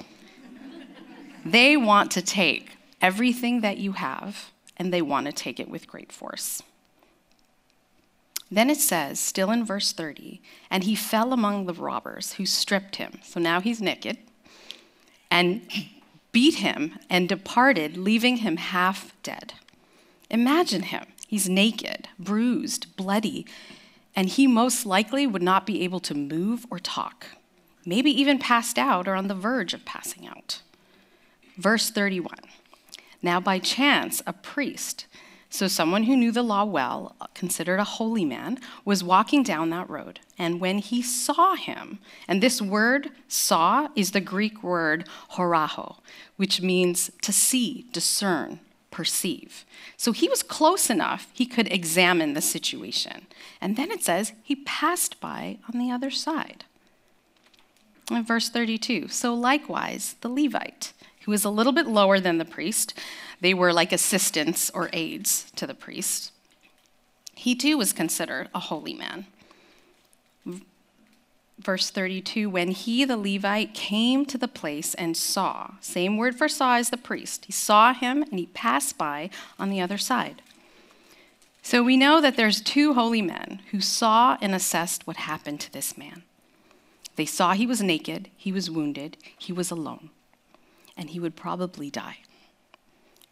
they 1.44 1.76
want 1.76 2.10
to 2.12 2.22
take 2.22 2.76
everything 3.00 3.60
that 3.60 3.78
you 3.78 3.92
have 3.92 4.50
and 4.76 4.92
they 4.92 5.02
want 5.02 5.26
to 5.26 5.32
take 5.32 5.60
it 5.60 5.68
with 5.68 5.86
great 5.86 6.10
force. 6.10 6.62
Then 8.50 8.70
it 8.70 8.78
says, 8.78 9.18
still 9.18 9.50
in 9.50 9.64
verse 9.64 9.92
30, 9.92 10.40
and 10.70 10.84
he 10.84 10.94
fell 10.94 11.32
among 11.32 11.66
the 11.66 11.72
robbers 11.72 12.34
who 12.34 12.46
stripped 12.46 12.96
him. 12.96 13.20
So 13.22 13.40
now 13.40 13.60
he's 13.60 13.80
naked 13.80 14.18
and 15.30 15.62
beat 16.32 16.56
him 16.56 16.98
and 17.10 17.28
departed, 17.28 17.96
leaving 17.96 18.38
him 18.38 18.56
half 18.56 19.12
dead. 19.22 19.54
Imagine 20.30 20.82
him. 20.82 21.06
He's 21.26 21.48
naked, 21.48 22.08
bruised, 22.18 22.96
bloody, 22.96 23.46
and 24.14 24.28
he 24.28 24.46
most 24.46 24.86
likely 24.86 25.26
would 25.26 25.42
not 25.42 25.66
be 25.66 25.82
able 25.82 26.00
to 26.00 26.14
move 26.14 26.66
or 26.70 26.78
talk, 26.78 27.26
maybe 27.84 28.10
even 28.10 28.38
passed 28.38 28.78
out 28.78 29.08
or 29.08 29.14
on 29.14 29.28
the 29.28 29.34
verge 29.34 29.74
of 29.74 29.84
passing 29.84 30.26
out. 30.26 30.62
Verse 31.56 31.90
31 31.90 32.34
Now, 33.22 33.40
by 33.40 33.58
chance, 33.58 34.22
a 34.26 34.32
priest, 34.32 35.06
so 35.54 35.68
someone 35.68 36.04
who 36.04 36.16
knew 36.16 36.32
the 36.32 36.42
law 36.42 36.64
well, 36.64 37.14
considered 37.32 37.78
a 37.78 37.84
holy 37.84 38.24
man, 38.24 38.58
was 38.84 39.04
walking 39.04 39.44
down 39.44 39.70
that 39.70 39.88
road. 39.88 40.18
And 40.36 40.60
when 40.60 40.78
he 40.78 41.00
saw 41.00 41.54
him, 41.54 42.00
and 42.26 42.42
this 42.42 42.60
word 42.60 43.10
saw 43.28 43.88
is 43.94 44.10
the 44.10 44.20
Greek 44.20 44.64
word 44.64 45.08
horaho, 45.32 45.98
which 46.36 46.60
means 46.60 47.10
to 47.22 47.32
see, 47.32 47.86
discern, 47.92 48.58
perceive. 48.94 49.66
So 49.96 50.12
he 50.12 50.28
was 50.28 50.44
close 50.44 50.88
enough, 50.88 51.26
he 51.32 51.46
could 51.46 51.70
examine 51.72 52.34
the 52.34 52.40
situation. 52.40 53.26
And 53.60 53.76
then 53.76 53.90
it 53.90 54.04
says 54.04 54.32
he 54.44 54.54
passed 54.54 55.20
by 55.20 55.58
on 55.68 55.80
the 55.80 55.90
other 55.90 56.12
side. 56.12 56.64
In 58.08 58.24
verse 58.24 58.48
32, 58.48 59.08
so 59.08 59.34
likewise, 59.34 60.14
the 60.20 60.28
Levite, 60.28 60.92
who 61.22 61.32
was 61.32 61.44
a 61.44 61.50
little 61.50 61.72
bit 61.72 61.88
lower 61.88 62.20
than 62.20 62.38
the 62.38 62.44
priest, 62.44 62.94
they 63.40 63.52
were 63.52 63.72
like 63.72 63.92
assistants 63.92 64.70
or 64.70 64.90
aides 64.92 65.50
to 65.56 65.66
the 65.66 65.74
priest. 65.74 66.30
He 67.34 67.56
too 67.56 67.76
was 67.76 67.92
considered 67.92 68.48
a 68.54 68.60
holy 68.60 68.94
man 68.94 69.26
verse 71.58 71.90
32 71.90 72.50
when 72.50 72.70
he, 72.70 73.04
the 73.04 73.16
Levite, 73.16 73.74
came 73.74 74.24
to 74.26 74.38
the 74.38 74.48
place 74.48 74.94
and 74.94 75.16
saw, 75.16 75.72
same 75.80 76.16
word 76.16 76.36
for 76.36 76.48
saw 76.48 76.76
as 76.76 76.90
the 76.90 76.96
priest, 76.96 77.44
he 77.46 77.52
saw 77.52 77.94
him 77.94 78.22
and 78.22 78.38
he 78.38 78.46
passed 78.46 78.98
by 78.98 79.30
on 79.58 79.70
the 79.70 79.80
other 79.80 79.98
side. 79.98 80.42
So 81.62 81.82
we 81.82 81.96
know 81.96 82.20
that 82.20 82.36
there's 82.36 82.60
two 82.60 82.92
holy 82.92 83.22
men 83.22 83.62
who 83.70 83.80
saw 83.80 84.36
and 84.42 84.54
assessed 84.54 85.06
what 85.06 85.16
happened 85.16 85.60
to 85.60 85.72
this 85.72 85.96
man. 85.96 86.22
They 87.16 87.24
saw 87.24 87.52
he 87.52 87.66
was 87.66 87.82
naked, 87.82 88.28
he 88.36 88.52
was 88.52 88.70
wounded, 88.70 89.16
he 89.38 89.52
was 89.52 89.70
alone, 89.70 90.10
and 90.96 91.10
he 91.10 91.20
would 91.20 91.36
probably 91.36 91.90
die. 91.90 92.18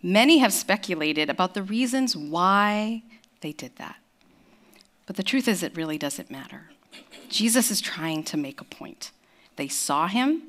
Many 0.03 0.39
have 0.39 0.53
speculated 0.53 1.29
about 1.29 1.55
the 1.55 1.63
reasons 1.63 2.17
why 2.17 3.03
they 3.41 3.53
did 3.53 3.77
that. 3.77 3.97
But 5.07 5.17
the 5.17 5.23
truth 5.23 5.47
is, 5.47 5.63
it 5.63 5.77
really 5.77 5.99
doesn't 5.99 6.31
matter. 6.31 6.71
Jesus 7.29 7.71
is 7.71 7.81
trying 7.81 8.25
to 8.25 8.37
make 8.37 8.61
a 8.61 8.65
point. 8.65 9.11
They 9.57 9.69
saw 9.69 10.07
him 10.07 10.43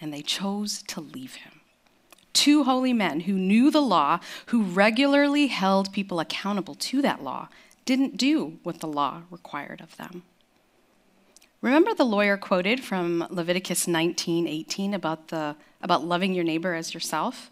and 0.00 0.12
they 0.12 0.22
chose 0.22 0.82
to 0.88 1.00
leave 1.00 1.36
him. 1.36 1.60
Two 2.32 2.64
holy 2.64 2.92
men 2.92 3.20
who 3.20 3.34
knew 3.34 3.70
the 3.70 3.82
law, 3.82 4.20
who 4.46 4.62
regularly 4.62 5.48
held 5.48 5.92
people 5.92 6.20
accountable 6.20 6.74
to 6.76 7.02
that 7.02 7.22
law, 7.22 7.48
didn't 7.84 8.16
do 8.16 8.58
what 8.62 8.80
the 8.80 8.86
law 8.86 9.22
required 9.30 9.80
of 9.80 9.96
them. 9.96 10.22
Remember 11.60 11.92
the 11.92 12.04
lawyer 12.04 12.36
quoted 12.38 12.82
from 12.82 13.26
Leviticus 13.28 13.86
19:18 13.86 14.94
about 14.94 15.28
the 15.28 15.56
about 15.82 16.04
loving 16.04 16.32
your 16.32 16.44
neighbor 16.44 16.74
as 16.74 16.94
yourself? 16.94 17.50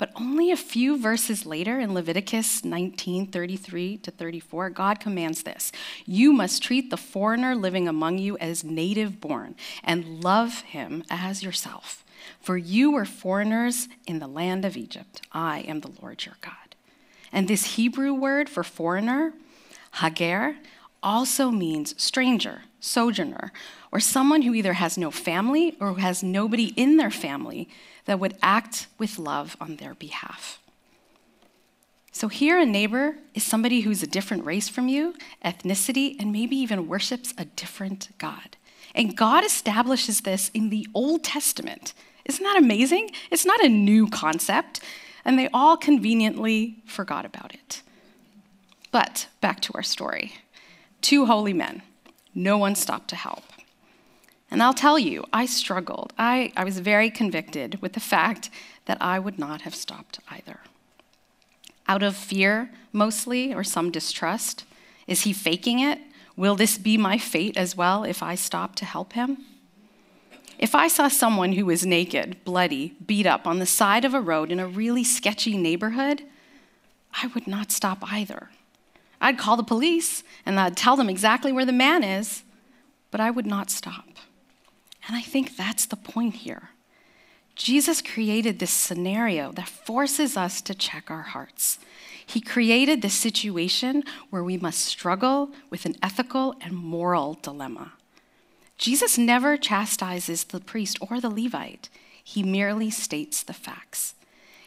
But 0.00 0.12
only 0.16 0.50
a 0.50 0.56
few 0.56 0.96
verses 0.96 1.44
later 1.44 1.78
in 1.78 1.92
Leviticus 1.92 2.64
19 2.64 3.26
33 3.26 3.98
to 3.98 4.10
34, 4.10 4.70
God 4.70 4.98
commands 4.98 5.42
this 5.42 5.72
You 6.06 6.32
must 6.32 6.62
treat 6.62 6.88
the 6.88 6.96
foreigner 6.96 7.54
living 7.54 7.86
among 7.86 8.16
you 8.16 8.38
as 8.38 8.64
native 8.64 9.20
born 9.20 9.56
and 9.84 10.24
love 10.24 10.62
him 10.62 11.04
as 11.10 11.42
yourself. 11.42 12.02
For 12.40 12.56
you 12.56 12.90
were 12.90 13.04
foreigners 13.04 13.88
in 14.06 14.20
the 14.20 14.26
land 14.26 14.64
of 14.64 14.74
Egypt. 14.74 15.20
I 15.32 15.60
am 15.60 15.80
the 15.80 15.92
Lord 16.00 16.24
your 16.24 16.36
God. 16.40 16.54
And 17.30 17.46
this 17.46 17.76
Hebrew 17.76 18.14
word 18.14 18.48
for 18.48 18.64
foreigner, 18.64 19.34
hager, 19.96 20.56
also 21.02 21.50
means 21.50 21.94
stranger, 22.02 22.62
sojourner, 22.80 23.52
or 23.92 24.00
someone 24.00 24.42
who 24.42 24.54
either 24.54 24.74
has 24.74 24.96
no 24.96 25.10
family 25.10 25.76
or 25.78 25.88
who 25.88 26.00
has 26.00 26.22
nobody 26.22 26.72
in 26.76 26.96
their 26.96 27.10
family 27.10 27.68
that 28.10 28.18
would 28.18 28.36
act 28.42 28.88
with 28.98 29.20
love 29.20 29.56
on 29.60 29.76
their 29.76 29.94
behalf. 29.94 30.58
So, 32.10 32.26
here 32.26 32.58
a 32.58 32.66
neighbor 32.66 33.14
is 33.34 33.44
somebody 33.44 33.82
who's 33.82 34.02
a 34.02 34.06
different 34.08 34.44
race 34.44 34.68
from 34.68 34.88
you, 34.88 35.14
ethnicity, 35.44 36.16
and 36.18 36.32
maybe 36.32 36.56
even 36.56 36.88
worships 36.88 37.32
a 37.38 37.44
different 37.44 38.08
God. 38.18 38.56
And 38.96 39.16
God 39.16 39.44
establishes 39.44 40.22
this 40.22 40.50
in 40.52 40.70
the 40.70 40.88
Old 40.92 41.22
Testament. 41.22 41.94
Isn't 42.24 42.42
that 42.42 42.58
amazing? 42.58 43.10
It's 43.30 43.46
not 43.46 43.64
a 43.64 43.68
new 43.68 44.08
concept, 44.08 44.80
and 45.24 45.38
they 45.38 45.48
all 45.54 45.76
conveniently 45.76 46.82
forgot 46.86 47.24
about 47.24 47.54
it. 47.54 47.80
But 48.90 49.28
back 49.40 49.60
to 49.60 49.72
our 49.74 49.84
story 49.84 50.32
two 51.00 51.26
holy 51.26 51.52
men. 51.52 51.82
No 52.34 52.58
one 52.58 52.74
stopped 52.74 53.06
to 53.10 53.16
help. 53.16 53.44
And 54.50 54.62
I'll 54.62 54.74
tell 54.74 54.98
you, 54.98 55.24
I 55.32 55.46
struggled. 55.46 56.12
I, 56.18 56.52
I 56.56 56.64
was 56.64 56.80
very 56.80 57.10
convicted 57.10 57.80
with 57.80 57.92
the 57.92 58.00
fact 58.00 58.50
that 58.86 58.98
I 59.00 59.18
would 59.18 59.38
not 59.38 59.62
have 59.62 59.74
stopped 59.74 60.18
either. 60.28 60.60
Out 61.86 62.02
of 62.02 62.16
fear, 62.16 62.70
mostly, 62.92 63.54
or 63.54 63.62
some 63.62 63.90
distrust. 63.90 64.64
Is 65.06 65.22
he 65.22 65.32
faking 65.32 65.78
it? 65.80 66.00
Will 66.36 66.56
this 66.56 66.78
be 66.78 66.96
my 66.96 67.18
fate 67.18 67.56
as 67.56 67.76
well 67.76 68.04
if 68.04 68.22
I 68.22 68.34
stop 68.34 68.74
to 68.76 68.84
help 68.84 69.12
him? 69.12 69.38
If 70.58 70.74
I 70.74 70.88
saw 70.88 71.08
someone 71.08 71.52
who 71.52 71.66
was 71.66 71.86
naked, 71.86 72.44
bloody, 72.44 72.94
beat 73.06 73.26
up 73.26 73.46
on 73.46 73.60
the 73.60 73.66
side 73.66 74.04
of 74.04 74.14
a 74.14 74.20
road 74.20 74.52
in 74.52 74.60
a 74.60 74.66
really 74.66 75.04
sketchy 75.04 75.56
neighborhood, 75.56 76.22
I 77.22 77.28
would 77.28 77.46
not 77.46 77.72
stop 77.72 78.12
either. 78.12 78.50
I'd 79.20 79.38
call 79.38 79.56
the 79.56 79.62
police 79.62 80.22
and 80.44 80.58
I'd 80.58 80.76
tell 80.76 80.96
them 80.96 81.08
exactly 81.08 81.52
where 81.52 81.64
the 81.64 81.72
man 81.72 82.02
is, 82.02 82.42
but 83.10 83.20
I 83.20 83.30
would 83.30 83.46
not 83.46 83.70
stop. 83.70 84.09
And 85.06 85.16
I 85.16 85.22
think 85.22 85.56
that's 85.56 85.86
the 85.86 85.96
point 85.96 86.36
here. 86.36 86.70
Jesus 87.54 88.00
created 88.00 88.58
this 88.58 88.70
scenario 88.70 89.52
that 89.52 89.68
forces 89.68 90.36
us 90.36 90.62
to 90.62 90.74
check 90.74 91.10
our 91.10 91.22
hearts. 91.22 91.78
He 92.24 92.40
created 92.40 93.02
this 93.02 93.14
situation 93.14 94.04
where 94.30 94.44
we 94.44 94.56
must 94.56 94.80
struggle 94.80 95.50
with 95.68 95.84
an 95.84 95.96
ethical 96.02 96.54
and 96.60 96.72
moral 96.72 97.38
dilemma. 97.42 97.92
Jesus 98.78 99.18
never 99.18 99.56
chastises 99.56 100.44
the 100.44 100.60
priest 100.60 100.96
or 101.00 101.20
the 101.20 101.28
Levite, 101.28 101.90
he 102.22 102.42
merely 102.42 102.88
states 102.90 103.42
the 103.42 103.52
facts. 103.52 104.14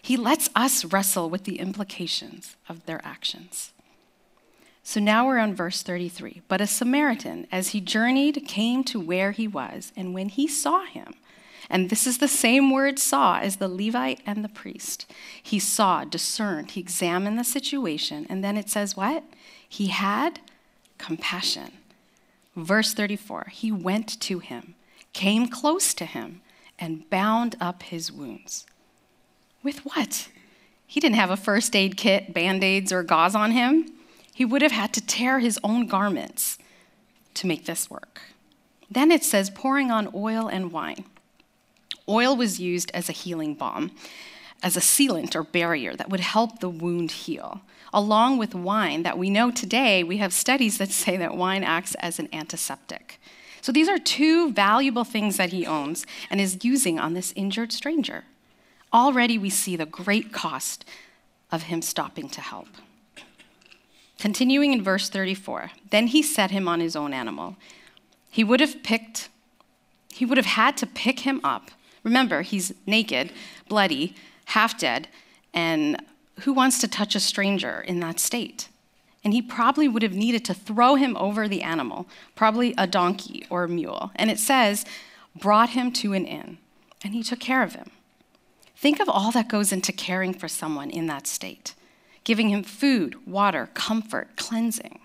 He 0.02 0.18
lets 0.18 0.50
us 0.54 0.84
wrestle 0.84 1.30
with 1.30 1.46
the 1.46 1.60
implications 1.60 2.58
of 2.68 2.86
their 2.86 3.00
actions. 3.06 3.72
So 4.84 5.00
now 5.00 5.26
we're 5.26 5.40
on 5.40 5.56
verse 5.56 5.82
33. 5.82 6.42
But 6.50 6.60
a 6.60 6.68
Samaritan, 6.68 7.48
as 7.52 7.70
he 7.70 7.80
journeyed, 7.80 8.44
came 8.48 8.84
to 8.86 9.00
where 9.00 9.32
he 9.32 9.48
was, 9.48 9.94
and 9.96 10.14
when 10.14 10.28
he 10.30 10.46
saw 10.48 10.84
him, 10.86 11.14
and 11.70 11.90
this 11.90 12.06
is 12.06 12.18
the 12.18 12.28
same 12.28 12.70
word 12.70 13.00
saw 13.00 13.40
as 13.40 13.56
the 13.56 13.70
Levite 13.70 14.20
and 14.26 14.44
the 14.44 14.50
priest. 14.50 15.10
He 15.42 15.58
saw, 15.60 16.04
discerned, 16.04 16.72
he 16.72 16.82
examined 16.82 17.40
the 17.40 17.46
situation, 17.46 18.28
and 18.30 18.44
then 18.44 18.58
it 18.58 18.70
says 18.70 18.98
what? 18.98 19.24
He 19.68 19.88
had 19.88 20.42
compassion. 20.98 21.72
Verse 22.56 22.94
34 22.94 23.46
He 23.52 23.72
went 23.72 24.20
to 24.20 24.40
him, 24.40 24.76
came 25.14 25.48
close 25.48 25.94
to 25.94 26.06
him, 26.06 26.42
and 26.78 27.10
bound 27.10 27.56
up 27.62 27.84
his 27.84 28.12
wounds. 28.12 28.66
With 29.64 29.80
what? 29.80 30.28
He 30.86 31.00
didn't 31.00 31.16
have 31.16 31.32
a 31.32 31.38
first 31.38 31.76
aid 31.76 31.96
kit, 31.96 32.34
band 32.34 32.64
aids, 32.64 32.92
or 32.92 33.02
gauze 33.02 33.34
on 33.34 33.52
him 33.52 33.93
he 34.34 34.46
would 34.46 34.62
have 34.62 34.72
had 34.72 34.94
to 34.94 35.06
tear 35.06 35.40
his 35.40 35.60
own 35.64 35.88
garments 35.88 36.58
to 37.36 37.48
make 37.48 37.66
this 37.66 37.90
work. 37.90 38.22
Then 38.90 39.12
it 39.12 39.24
says 39.24 39.50
pouring 39.50 39.92
on 39.92 40.10
oil 40.14 40.48
and 40.48 40.72
wine. 40.72 41.06
Oil 42.08 42.36
was 42.36 42.60
used 42.60 42.92
as 42.94 43.10
a 43.10 43.14
healing 43.14 43.54
balm, 43.54 43.92
as 44.62 44.76
a 44.76 44.82
sealant 44.82 45.36
or 45.36 45.44
barrier 45.44 45.96
that 45.96 46.10
would 46.10 46.20
help 46.20 46.60
the 46.60 46.70
wound 46.70 47.12
heal. 47.12 47.62
Along 47.94 48.38
with 48.38 48.56
wine, 48.56 49.04
that 49.04 49.18
we 49.18 49.30
know 49.30 49.52
today, 49.52 50.04
we 50.04 50.18
have 50.18 50.34
studies 50.34 50.78
that 50.80 50.92
say 50.92 51.16
that 51.18 51.38
wine 51.38 51.64
acts 51.64 51.96
as 51.96 52.20
an 52.20 52.28
antiseptic. 52.34 53.20
So 53.62 53.72
these 53.72 53.88
are 53.88 54.00
two 54.00 54.52
valuable 54.52 55.04
things 55.04 55.38
that 55.38 55.52
he 55.52 55.66
owns 55.66 56.06
and 56.30 56.42
is 56.42 56.66
using 56.66 57.00
on 57.00 57.14
this 57.14 57.34
injured 57.36 57.72
stranger. 57.72 58.26
Already 58.92 59.38
we 59.38 59.50
see 59.50 59.76
the 59.76 59.86
great 59.86 60.34
cost 60.34 60.86
of 61.52 61.64
him 61.64 61.82
stopping 61.82 62.30
to 62.30 62.42
help. 62.42 62.68
Continuing 64.24 64.72
in 64.72 64.82
verse 64.82 65.10
34, 65.10 65.72
then 65.90 66.08
he 66.08 66.22
set 66.22 66.50
him 66.50 66.66
on 66.66 66.80
his 66.80 66.96
own 66.96 67.14
animal. 67.14 67.58
He 68.32 68.42
would 68.42 68.62
have 68.62 68.82
picked, 68.82 69.28
he 70.14 70.24
would 70.24 70.38
have 70.38 70.46
had 70.46 70.78
to 70.78 70.88
pick 70.88 71.20
him 71.20 71.42
up. 71.44 71.72
Remember, 72.04 72.42
he's 72.42 72.74
naked, 72.88 73.34
bloody, 73.68 74.16
half 74.46 74.78
dead, 74.78 75.10
and 75.54 76.02
who 76.44 76.54
wants 76.54 76.80
to 76.80 76.88
touch 76.88 77.16
a 77.16 77.20
stranger 77.20 77.82
in 77.82 78.00
that 78.00 78.18
state? 78.18 78.70
And 79.26 79.34
he 79.34 79.42
probably 79.42 79.90
would 79.90 80.04
have 80.04 80.14
needed 80.14 80.46
to 80.46 80.54
throw 80.54 80.96
him 80.96 81.18
over 81.18 81.50
the 81.50 81.62
animal, 81.62 82.08
probably 82.34 82.74
a 82.78 82.88
donkey 82.88 83.46
or 83.50 83.66
a 83.66 83.70
mule. 83.70 84.12
And 84.16 84.32
it 84.32 84.40
says, 84.40 84.86
brought 85.36 85.72
him 85.72 85.92
to 85.96 86.14
an 86.14 86.24
inn, 86.24 86.60
and 87.04 87.14
he 87.14 87.24
took 87.24 87.42
care 87.42 87.62
of 87.62 87.76
him. 87.76 87.92
Think 88.74 89.02
of 89.02 89.10
all 89.10 89.34
that 89.34 89.50
goes 89.50 89.74
into 89.74 89.92
caring 89.92 90.34
for 90.34 90.48
someone 90.48 90.90
in 90.90 91.08
that 91.08 91.28
state 91.28 91.74
giving 92.24 92.50
him 92.50 92.64
food, 92.64 93.28
water, 93.28 93.70
comfort, 93.74 94.36
cleansing. 94.36 95.00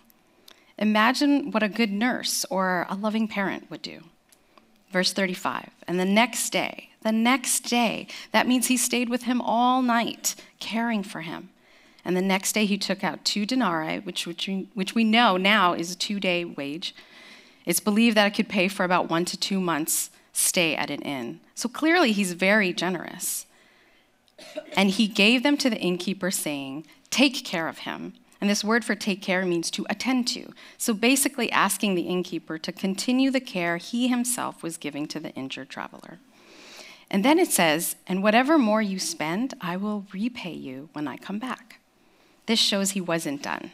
Imagine 0.78 1.50
what 1.50 1.62
a 1.62 1.68
good 1.68 1.90
nurse 1.90 2.44
or 2.50 2.86
a 2.88 2.94
loving 2.94 3.26
parent 3.26 3.70
would 3.70 3.82
do. 3.82 4.04
Verse 4.90 5.12
35 5.12 5.70
And 5.86 5.98
the 5.98 6.04
next 6.04 6.50
day, 6.50 6.90
the 7.02 7.12
next 7.12 7.60
day, 7.60 8.06
that 8.32 8.46
means 8.46 8.66
he 8.66 8.76
stayed 8.76 9.08
with 9.08 9.24
him 9.24 9.40
all 9.40 9.82
night, 9.82 10.34
caring 10.60 11.02
for 11.02 11.22
him. 11.22 11.50
And 12.04 12.16
the 12.16 12.22
next 12.22 12.52
day 12.52 12.64
he 12.64 12.78
took 12.78 13.04
out 13.04 13.24
two 13.24 13.44
denarii, 13.44 13.98
which, 13.98 14.26
which, 14.26 14.48
we, 14.48 14.68
which 14.74 14.94
we 14.94 15.04
know 15.04 15.36
now 15.36 15.74
is 15.74 15.92
a 15.92 15.96
two 15.96 16.20
day 16.20 16.44
wage. 16.44 16.94
It's 17.66 17.80
believed 17.80 18.16
that 18.16 18.26
it 18.26 18.34
could 18.34 18.48
pay 18.48 18.68
for 18.68 18.84
about 18.84 19.10
one 19.10 19.24
to 19.26 19.36
two 19.36 19.60
months' 19.60 20.10
stay 20.32 20.74
at 20.74 20.90
an 20.90 21.02
inn. 21.02 21.40
So 21.54 21.68
clearly 21.68 22.12
he's 22.12 22.32
very 22.32 22.72
generous. 22.72 23.44
And 24.76 24.90
he 24.90 25.08
gave 25.08 25.42
them 25.42 25.56
to 25.58 25.70
the 25.70 25.78
innkeeper, 25.78 26.30
saying, 26.30 26.86
Take 27.10 27.44
care 27.44 27.68
of 27.68 27.78
him. 27.78 28.14
And 28.40 28.48
this 28.48 28.62
word 28.62 28.84
for 28.84 28.94
take 28.94 29.20
care 29.20 29.44
means 29.44 29.70
to 29.72 29.86
attend 29.90 30.28
to. 30.28 30.52
So 30.76 30.94
basically, 30.94 31.50
asking 31.50 31.94
the 31.94 32.02
innkeeper 32.02 32.56
to 32.58 32.72
continue 32.72 33.30
the 33.30 33.40
care 33.40 33.78
he 33.78 34.08
himself 34.08 34.62
was 34.62 34.76
giving 34.76 35.08
to 35.08 35.18
the 35.18 35.30
injured 35.30 35.68
traveler. 35.68 36.18
And 37.10 37.24
then 37.24 37.38
it 37.38 37.50
says, 37.50 37.96
And 38.06 38.22
whatever 38.22 38.58
more 38.58 38.82
you 38.82 38.98
spend, 38.98 39.54
I 39.60 39.76
will 39.76 40.06
repay 40.12 40.52
you 40.52 40.88
when 40.92 41.08
I 41.08 41.16
come 41.16 41.38
back. 41.38 41.80
This 42.46 42.60
shows 42.60 42.90
he 42.90 43.00
wasn't 43.00 43.42
done. 43.42 43.72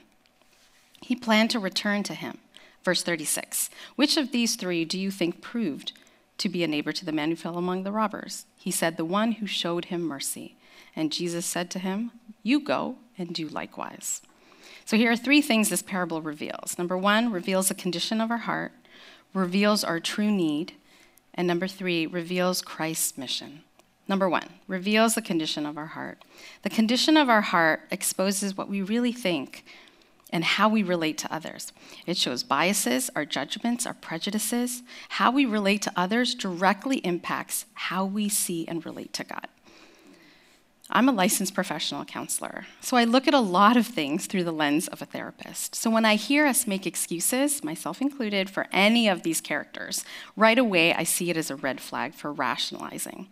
He 1.03 1.15
planned 1.15 1.51
to 1.51 1.59
return 1.59 2.03
to 2.05 2.15
him. 2.15 2.39
Verse 2.83 3.03
36 3.03 3.71
Which 3.97 4.17
of 4.17 4.31
these 4.33 4.57
three 4.57 4.85
do 4.85 4.99
you 4.99 5.11
think 5.11 5.41
proved 5.41 5.93
to 6.45 6.49
be 6.51 6.63
a 6.63 6.69
neighbor 6.69 6.93
to 6.93 7.07
the 7.07 7.13
man 7.13 7.31
who 7.31 7.37
fell 7.37 7.57
among 7.57 7.85
the 7.85 7.91
robbers? 7.91 8.45
He 8.55 8.71
said, 8.71 8.99
The 8.99 9.05
one 9.05 9.33
who 9.33 9.47
showed 9.47 9.87
him 9.87 10.03
mercy. 10.03 10.57
And 10.95 11.11
Jesus 11.11 11.47
said 11.47 11.71
to 11.71 11.79
him, 11.79 12.11
You 12.43 12.61
go 12.61 12.97
and 13.17 13.35
do 13.35 13.49
likewise. 13.49 14.21
So 14.85 14.99
here 14.99 15.11
are 15.11 15.17
three 15.17 15.41
things 15.41 15.71
this 15.71 15.81
parable 15.81 16.21
reveals. 16.21 16.77
Number 16.77 16.99
one, 16.99 17.33
reveals 17.33 17.69
the 17.69 17.75
condition 17.75 18.21
of 18.21 18.31
our 18.31 18.37
heart, 18.37 18.73
reveals 19.33 19.83
our 19.83 20.01
true 20.01 20.31
need, 20.31 20.75
and 21.33 21.49
number 21.49 21.67
three, 21.67 22.07
reveals 22.07 22.61
Christ's 22.61 23.17
mission. 23.17 23.63
Number 24.07 24.29
one, 24.29 24.51
reveals 24.69 25.15
the 25.15 25.23
condition 25.23 25.65
of 25.65 25.79
our 25.79 25.87
heart. 25.87 26.23
The 26.61 26.69
condition 26.69 27.17
of 27.17 27.31
our 27.31 27.41
heart 27.41 27.85
exposes 27.91 28.55
what 28.55 28.69
we 28.69 28.83
really 28.83 29.13
think 29.13 29.65
and 30.35 30.43
how 30.43 30.69
we 30.69 30.83
relate 30.83 31.17
to 31.19 31.33
others. 31.33 31.73
It 32.07 32.17
shows 32.17 32.43
biases, 32.43 33.09
our 33.15 33.25
judgments, 33.25 33.87
our 33.87 33.95
prejudices. 33.95 34.83
How 35.11 35.31
we 35.31 35.47
relate 35.47 35.81
to 35.83 35.93
others 35.97 36.35
directly 36.35 36.97
impacts 36.99 37.67
how 37.75 38.05
we 38.05 38.29
see 38.29 38.67
and 38.67 38.85
relate 38.85 39.13
to 39.15 39.25
God. 39.25 39.47
I'm 40.91 41.09
a 41.09 41.13
licensed 41.13 41.55
professional 41.55 42.05
counselor, 42.05 42.67
so 42.81 42.97
I 42.97 43.05
look 43.05 43.27
at 43.27 43.33
a 43.33 43.41
lot 43.41 43.77
of 43.77 43.87
things 43.87 44.27
through 44.27 44.45
the 44.45 44.53
lens 44.53 44.87
of 44.89 45.01
a 45.01 45.07
therapist. 45.07 45.75
So 45.75 45.89
when 45.89 46.05
I 46.05 46.17
hear 46.17 46.47
us 46.47 46.67
make 46.67 46.87
excuses, 46.87 47.65
myself 47.65 48.03
included, 48.03 48.51
for 48.51 48.67
any 48.71 49.09
of 49.09 49.23
these 49.23 49.41
characters, 49.41 50.05
right 50.37 50.59
away 50.59 50.93
I 50.93 51.05
see 51.05 51.31
it 51.31 51.39
as 51.39 51.51
a 51.51 51.57
red 51.57 51.81
flag 51.81 52.13
for 52.13 52.33
rationalizing. 52.33 53.29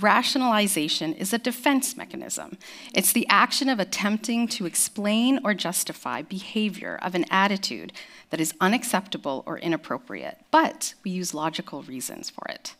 Rationalization 0.00 1.14
is 1.14 1.32
a 1.32 1.38
defense 1.38 1.96
mechanism. 1.96 2.56
It's 2.94 3.12
the 3.12 3.26
action 3.28 3.68
of 3.68 3.80
attempting 3.80 4.46
to 4.48 4.64
explain 4.64 5.40
or 5.42 5.54
justify 5.54 6.22
behavior 6.22 7.00
of 7.02 7.16
an 7.16 7.24
attitude 7.30 7.92
that 8.30 8.40
is 8.40 8.54
unacceptable 8.60 9.42
or 9.44 9.58
inappropriate, 9.58 10.38
but 10.52 10.94
we 11.02 11.10
use 11.10 11.34
logical 11.34 11.82
reasons 11.82 12.30
for 12.30 12.46
it. 12.48 12.74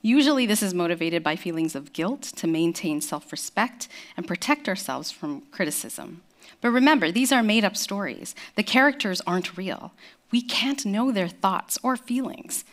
Usually, 0.00 0.46
this 0.46 0.62
is 0.62 0.72
motivated 0.72 1.22
by 1.22 1.36
feelings 1.36 1.74
of 1.74 1.92
guilt 1.92 2.22
to 2.36 2.46
maintain 2.46 3.02
self 3.02 3.30
respect 3.30 3.88
and 4.16 4.26
protect 4.26 4.66
ourselves 4.66 5.10
from 5.10 5.42
criticism. 5.50 6.22
But 6.62 6.70
remember, 6.70 7.12
these 7.12 7.32
are 7.32 7.42
made 7.42 7.64
up 7.64 7.76
stories. 7.76 8.34
The 8.54 8.62
characters 8.62 9.20
aren't 9.26 9.58
real. 9.58 9.92
We 10.30 10.40
can't 10.40 10.86
know 10.86 11.12
their 11.12 11.28
thoughts 11.28 11.78
or 11.82 11.96
feelings 11.96 12.64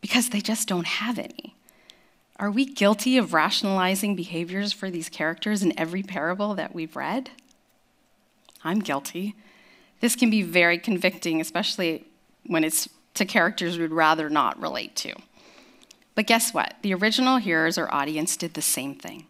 because 0.00 0.28
they 0.30 0.40
just 0.40 0.68
don't 0.68 0.86
have 0.86 1.18
any. 1.18 1.54
Are 2.40 2.50
we 2.50 2.64
guilty 2.64 3.18
of 3.18 3.34
rationalizing 3.34 4.16
behaviors 4.16 4.72
for 4.72 4.90
these 4.90 5.10
characters 5.10 5.62
in 5.62 5.78
every 5.78 6.02
parable 6.02 6.54
that 6.54 6.74
we've 6.74 6.96
read? 6.96 7.28
I'm 8.64 8.78
guilty. 8.78 9.34
This 10.00 10.16
can 10.16 10.30
be 10.30 10.40
very 10.40 10.78
convicting, 10.78 11.42
especially 11.42 12.06
when 12.46 12.64
it's 12.64 12.88
to 13.12 13.26
characters 13.26 13.78
we'd 13.78 13.90
rather 13.90 14.30
not 14.30 14.58
relate 14.58 14.96
to. 14.96 15.14
But 16.14 16.26
guess 16.26 16.54
what? 16.54 16.76
The 16.80 16.94
original 16.94 17.36
hearers 17.36 17.76
or 17.76 17.92
audience 17.92 18.38
did 18.38 18.54
the 18.54 18.62
same 18.62 18.94
thing. 18.94 19.26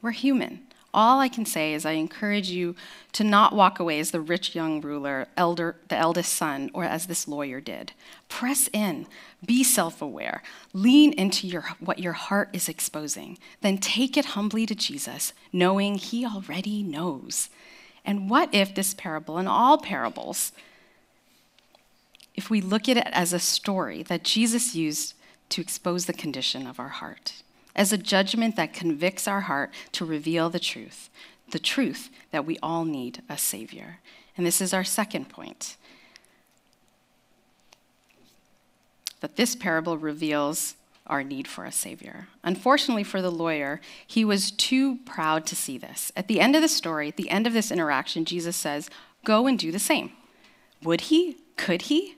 We're 0.00 0.12
human. 0.12 0.60
All 0.94 1.20
I 1.20 1.28
can 1.28 1.46
say 1.46 1.72
is 1.72 1.86
I 1.86 1.92
encourage 1.92 2.50
you 2.50 2.76
to 3.12 3.24
not 3.24 3.54
walk 3.54 3.80
away 3.80 3.98
as 3.98 4.10
the 4.10 4.20
rich 4.20 4.54
young 4.54 4.80
ruler, 4.82 5.26
elder, 5.38 5.76
the 5.88 5.96
eldest 5.96 6.34
son, 6.34 6.70
or 6.74 6.84
as 6.84 7.06
this 7.06 7.26
lawyer 7.26 7.62
did. 7.62 7.92
Press 8.28 8.68
in, 8.74 9.06
be 9.44 9.64
self-aware, 9.64 10.42
lean 10.74 11.14
into 11.14 11.46
your, 11.46 11.64
what 11.80 11.98
your 11.98 12.12
heart 12.12 12.50
is 12.52 12.68
exposing. 12.68 13.38
Then 13.62 13.78
take 13.78 14.18
it 14.18 14.26
humbly 14.26 14.66
to 14.66 14.74
Jesus, 14.74 15.32
knowing 15.50 15.96
he 15.96 16.26
already 16.26 16.82
knows. 16.82 17.48
And 18.04 18.28
what 18.28 18.54
if 18.54 18.74
this 18.74 18.92
parable 18.92 19.38
and 19.38 19.48
all 19.48 19.78
parables, 19.78 20.52
if 22.34 22.50
we 22.50 22.60
look 22.60 22.86
at 22.86 22.98
it 22.98 23.08
as 23.12 23.32
a 23.32 23.38
story 23.38 24.02
that 24.02 24.24
Jesus 24.24 24.74
used 24.74 25.14
to 25.50 25.62
expose 25.62 26.04
the 26.04 26.12
condition 26.12 26.66
of 26.66 26.78
our 26.78 26.88
heart? 26.88 27.42
As 27.74 27.92
a 27.92 27.98
judgment 27.98 28.56
that 28.56 28.72
convicts 28.72 29.26
our 29.26 29.42
heart 29.42 29.72
to 29.92 30.04
reveal 30.04 30.50
the 30.50 30.60
truth, 30.60 31.10
the 31.50 31.58
truth 31.58 32.10
that 32.30 32.44
we 32.44 32.58
all 32.62 32.84
need 32.84 33.22
a 33.28 33.38
Savior. 33.38 33.98
And 34.36 34.46
this 34.46 34.60
is 34.60 34.72
our 34.72 34.84
second 34.84 35.28
point 35.28 35.76
that 39.20 39.36
this 39.36 39.54
parable 39.54 39.96
reveals 39.96 40.74
our 41.06 41.22
need 41.22 41.48
for 41.48 41.64
a 41.64 41.72
Savior. 41.72 42.28
Unfortunately 42.42 43.04
for 43.04 43.22
the 43.22 43.30
lawyer, 43.30 43.80
he 44.06 44.24
was 44.24 44.50
too 44.50 44.96
proud 45.04 45.46
to 45.46 45.56
see 45.56 45.78
this. 45.78 46.12
At 46.16 46.28
the 46.28 46.40
end 46.40 46.54
of 46.56 46.62
the 46.62 46.68
story, 46.68 47.08
at 47.08 47.16
the 47.16 47.30
end 47.30 47.46
of 47.46 47.52
this 47.52 47.70
interaction, 47.70 48.24
Jesus 48.24 48.56
says, 48.56 48.90
Go 49.24 49.46
and 49.46 49.58
do 49.58 49.70
the 49.70 49.78
same. 49.78 50.12
Would 50.82 51.02
he? 51.02 51.36
Could 51.56 51.82
he? 51.82 52.16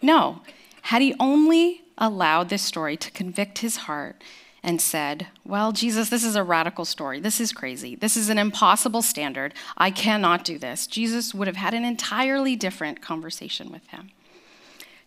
No. 0.00 0.42
Had 0.82 1.02
he 1.02 1.14
only 1.18 1.82
allowed 1.98 2.48
this 2.48 2.62
story 2.62 2.96
to 2.96 3.10
convict 3.10 3.58
his 3.58 3.76
heart, 3.78 4.22
and 4.64 4.80
said, 4.80 5.28
Well, 5.44 5.70
Jesus, 5.70 6.08
this 6.08 6.24
is 6.24 6.34
a 6.34 6.42
radical 6.42 6.84
story. 6.84 7.20
This 7.20 7.40
is 7.40 7.52
crazy. 7.52 7.94
This 7.94 8.16
is 8.16 8.30
an 8.30 8.38
impossible 8.38 9.02
standard. 9.02 9.54
I 9.76 9.90
cannot 9.90 10.44
do 10.44 10.58
this. 10.58 10.86
Jesus 10.86 11.34
would 11.34 11.46
have 11.46 11.56
had 11.56 11.74
an 11.74 11.84
entirely 11.84 12.56
different 12.56 13.00
conversation 13.02 13.70
with 13.70 13.86
him. 13.88 14.10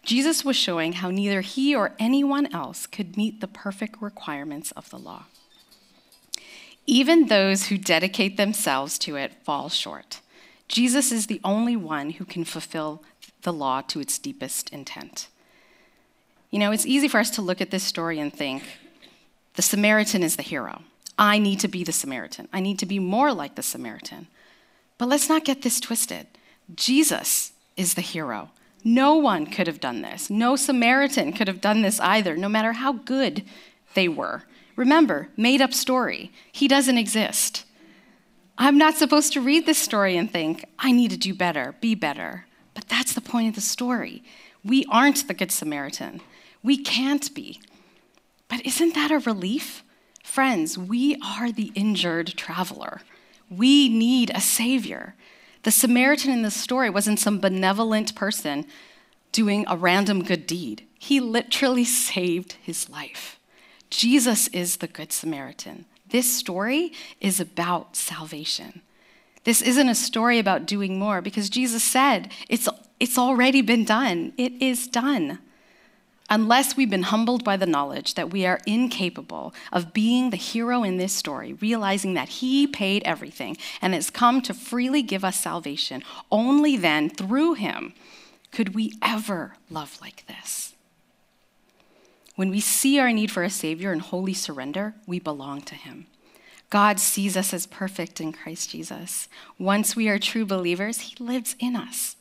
Jesus 0.03 0.45
was 0.45 0.55
showing 0.55 0.93
how 0.93 1.09
neither 1.09 1.41
he 1.41 1.75
or 1.75 1.93
anyone 1.99 2.53
else 2.53 2.85
could 2.85 3.17
meet 3.17 3.41
the 3.41 3.47
perfect 3.47 4.01
requirements 4.01 4.71
of 4.71 4.89
the 4.89 4.99
law. 4.99 5.25
Even 6.85 7.27
those 7.27 7.65
who 7.65 7.77
dedicate 7.77 8.37
themselves 8.37 8.97
to 8.99 9.17
it 9.17 9.33
fall 9.43 9.67
short. 9.67 10.21
Jesus 10.69 11.11
is 11.11 11.27
the 11.27 11.41
only 11.43 11.75
one 11.75 12.11
who 12.11 12.25
can 12.25 12.45
fulfill 12.45 13.03
the 13.41 13.51
law 13.51 13.81
to 13.81 13.99
its 13.99 14.17
deepest 14.19 14.69
intent. 14.69 15.27
You 16.51 16.59
know, 16.59 16.71
it's 16.71 16.85
easy 16.85 17.07
for 17.07 17.19
us 17.19 17.29
to 17.31 17.41
look 17.41 17.59
at 17.59 17.71
this 17.71 17.83
story 17.83 18.19
and 18.19 18.33
think, 18.33 18.63
the 19.57 19.63
Samaritan 19.63 20.21
is 20.21 20.35
the 20.35 20.43
hero. 20.43 20.83
I 21.17 21.39
need 21.39 21.59
to 21.61 21.67
be 21.67 21.83
the 21.83 21.91
Samaritan. 21.91 22.47
I 22.53 22.59
need 22.59 22.77
to 22.77 22.85
be 22.85 22.99
more 22.99 23.33
like 23.33 23.55
the 23.55 23.63
Samaritan. 23.63 24.27
But 24.99 25.09
let's 25.09 25.29
not 25.29 25.45
get 25.45 25.63
this 25.63 25.79
twisted. 25.79 26.27
Jesus 26.75 27.53
is 27.75 27.95
the 27.95 28.01
hero. 28.01 28.51
No 28.83 29.15
one 29.15 29.47
could 29.47 29.65
have 29.65 29.79
done 29.79 30.03
this. 30.03 30.29
No 30.29 30.55
Samaritan 30.55 31.33
could 31.33 31.47
have 31.47 31.59
done 31.59 31.81
this 31.81 31.99
either, 31.99 32.37
no 32.37 32.47
matter 32.47 32.73
how 32.73 32.93
good 32.93 33.43
they 33.95 34.07
were. 34.07 34.43
Remember, 34.75 35.29
made 35.35 35.59
up 35.59 35.73
story. 35.73 36.31
He 36.51 36.67
doesn't 36.67 36.99
exist. 36.99 37.65
I'm 38.59 38.77
not 38.77 38.95
supposed 38.95 39.33
to 39.33 39.41
read 39.41 39.65
this 39.65 39.79
story 39.79 40.15
and 40.17 40.31
think, 40.31 40.65
I 40.77 40.91
need 40.91 41.09
to 41.09 41.17
do 41.17 41.33
better, 41.33 41.73
be 41.81 41.95
better. 41.95 42.45
But 42.75 42.87
that's 42.87 43.15
the 43.15 43.21
point 43.21 43.49
of 43.49 43.55
the 43.55 43.61
story. 43.61 44.23
We 44.63 44.85
aren't 44.91 45.27
the 45.27 45.33
Good 45.33 45.51
Samaritan. 45.51 46.21
We 46.61 46.77
can't 46.77 47.33
be. 47.33 47.59
But 48.47 48.65
isn't 48.65 48.95
that 48.95 49.12
a 49.12 49.19
relief? 49.19 49.83
Friends, 50.23 50.77
we 50.77 51.17
are 51.23 51.51
the 51.51 51.71
injured 51.75 52.33
traveler. 52.36 53.01
We 53.49 53.89
need 53.89 54.31
a 54.33 54.41
savior. 54.41 55.15
The 55.63 55.71
Samaritan 55.71 56.31
in 56.31 56.41
this 56.43 56.55
story 56.55 56.89
wasn't 56.89 57.19
some 57.19 57.39
benevolent 57.39 58.15
person 58.15 58.65
doing 59.31 59.65
a 59.67 59.75
random 59.75 60.23
good 60.23 60.47
deed. 60.47 60.86
He 60.99 61.19
literally 61.19 61.86
saved 61.86 62.53
his 62.62 62.89
life. 62.89 63.39
Jesus 63.89 64.47
is 64.49 64.77
the 64.77 64.88
Good 64.88 65.12
Samaritan. 65.12 65.86
This 66.10 66.31
story 66.31 66.91
is 67.21 67.39
about 67.39 67.95
salvation. 67.95 68.81
This 69.43 69.62
isn't 69.62 69.89
a 69.89 69.95
story 69.95 70.39
about 70.39 70.65
doing 70.65 70.99
more 70.99 71.21
because 71.21 71.49
Jesus 71.49 71.83
said 71.83 72.31
it's, 72.49 72.67
it's 72.99 73.17
already 73.17 73.62
been 73.62 73.86
done. 73.86 74.33
It 74.38 74.53
is 74.62 74.88
done. 74.88 75.39
Unless 76.29 76.75
we've 76.75 76.89
been 76.89 77.03
humbled 77.03 77.43
by 77.43 77.55
the 77.55 77.65
knowledge 77.65 78.15
that 78.15 78.31
we 78.31 78.45
are 78.45 78.59
incapable 78.65 79.53
of 79.71 79.93
being 79.93 80.29
the 80.29 80.37
hero 80.37 80.83
in 80.83 80.97
this 80.97 81.13
story, 81.13 81.53
realizing 81.53 82.15
that 82.15 82.29
He 82.29 82.67
paid 82.67 83.01
everything 83.03 83.55
and 83.81 83.93
has 83.93 84.09
come 84.09 84.41
to 84.41 84.53
freely 84.53 85.01
give 85.01 85.23
us 85.23 85.39
salvation, 85.39 86.03
only 86.29 86.75
then, 86.75 87.09
through 87.09 87.53
Him, 87.53 87.93
could 88.51 88.75
we 88.75 88.93
ever 89.01 89.55
love 89.69 89.97
like 90.01 90.25
this. 90.27 90.73
When 92.35 92.49
we 92.49 92.59
see 92.59 92.99
our 92.99 93.13
need 93.13 93.31
for 93.31 93.43
a 93.43 93.49
Savior 93.49 93.91
and 93.91 94.01
holy 94.01 94.33
surrender, 94.33 94.95
we 95.05 95.19
belong 95.19 95.61
to 95.61 95.75
Him. 95.75 96.07
God 96.69 96.99
sees 96.99 97.37
us 97.37 97.53
as 97.53 97.65
perfect 97.65 98.19
in 98.19 98.33
Christ 98.33 98.69
Jesus. 98.71 99.29
Once 99.57 99.95
we 99.95 100.09
are 100.09 100.19
true 100.19 100.45
believers, 100.45 100.99
He 100.99 101.23
lives 101.23 101.55
in 101.59 101.77
us. 101.77 102.16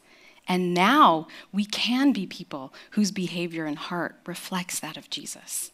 And 0.48 0.72
now 0.72 1.26
we 1.52 1.64
can 1.64 2.12
be 2.12 2.26
people 2.26 2.72
whose 2.90 3.10
behavior 3.10 3.64
and 3.64 3.78
heart 3.78 4.16
reflects 4.26 4.78
that 4.78 4.96
of 4.96 5.10
Jesus. 5.10 5.72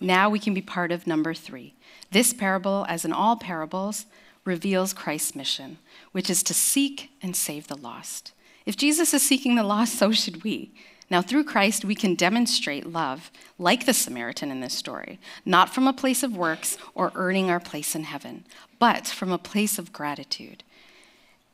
Now 0.00 0.30
we 0.30 0.38
can 0.38 0.54
be 0.54 0.62
part 0.62 0.90
of 0.90 1.06
number 1.06 1.34
three. 1.34 1.74
This 2.10 2.32
parable, 2.32 2.86
as 2.88 3.04
in 3.04 3.12
all 3.12 3.36
parables, 3.36 4.06
reveals 4.44 4.94
Christ's 4.94 5.36
mission, 5.36 5.78
which 6.12 6.30
is 6.30 6.42
to 6.44 6.54
seek 6.54 7.10
and 7.22 7.36
save 7.36 7.66
the 7.66 7.76
lost. 7.76 8.32
If 8.64 8.76
Jesus 8.76 9.12
is 9.12 9.22
seeking 9.22 9.56
the 9.56 9.62
lost, 9.62 9.98
so 9.98 10.12
should 10.12 10.42
we. 10.42 10.72
Now, 11.10 11.22
through 11.22 11.44
Christ, 11.44 11.84
we 11.84 11.96
can 11.96 12.14
demonstrate 12.14 12.86
love, 12.86 13.32
like 13.58 13.84
the 13.84 13.92
Samaritan 13.92 14.50
in 14.50 14.60
this 14.60 14.74
story, 14.74 15.18
not 15.44 15.74
from 15.74 15.88
a 15.88 15.92
place 15.92 16.22
of 16.22 16.36
works 16.36 16.78
or 16.94 17.10
earning 17.16 17.50
our 17.50 17.58
place 17.58 17.96
in 17.96 18.04
heaven, 18.04 18.44
but 18.78 19.08
from 19.08 19.32
a 19.32 19.38
place 19.38 19.78
of 19.78 19.92
gratitude. 19.92 20.62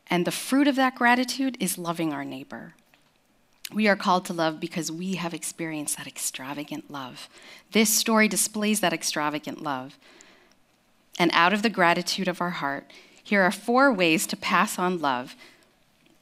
And 0.08 0.24
the 0.24 0.30
fruit 0.30 0.68
of 0.68 0.76
that 0.76 0.94
gratitude 0.94 1.56
is 1.60 1.78
loving 1.78 2.12
our 2.12 2.24
neighbor. 2.24 2.74
We 3.72 3.88
are 3.88 3.96
called 3.96 4.24
to 4.26 4.32
love 4.32 4.60
because 4.60 4.92
we 4.92 5.16
have 5.16 5.34
experienced 5.34 5.96
that 5.96 6.06
extravagant 6.06 6.90
love. 6.90 7.28
This 7.72 7.90
story 7.90 8.28
displays 8.28 8.80
that 8.80 8.92
extravagant 8.92 9.62
love. 9.62 9.98
And 11.18 11.30
out 11.34 11.52
of 11.52 11.62
the 11.62 11.70
gratitude 11.70 12.28
of 12.28 12.40
our 12.40 12.50
heart, 12.50 12.92
here 13.22 13.42
are 13.42 13.50
four 13.50 13.92
ways 13.92 14.26
to 14.28 14.36
pass 14.36 14.78
on 14.78 15.00
love 15.00 15.34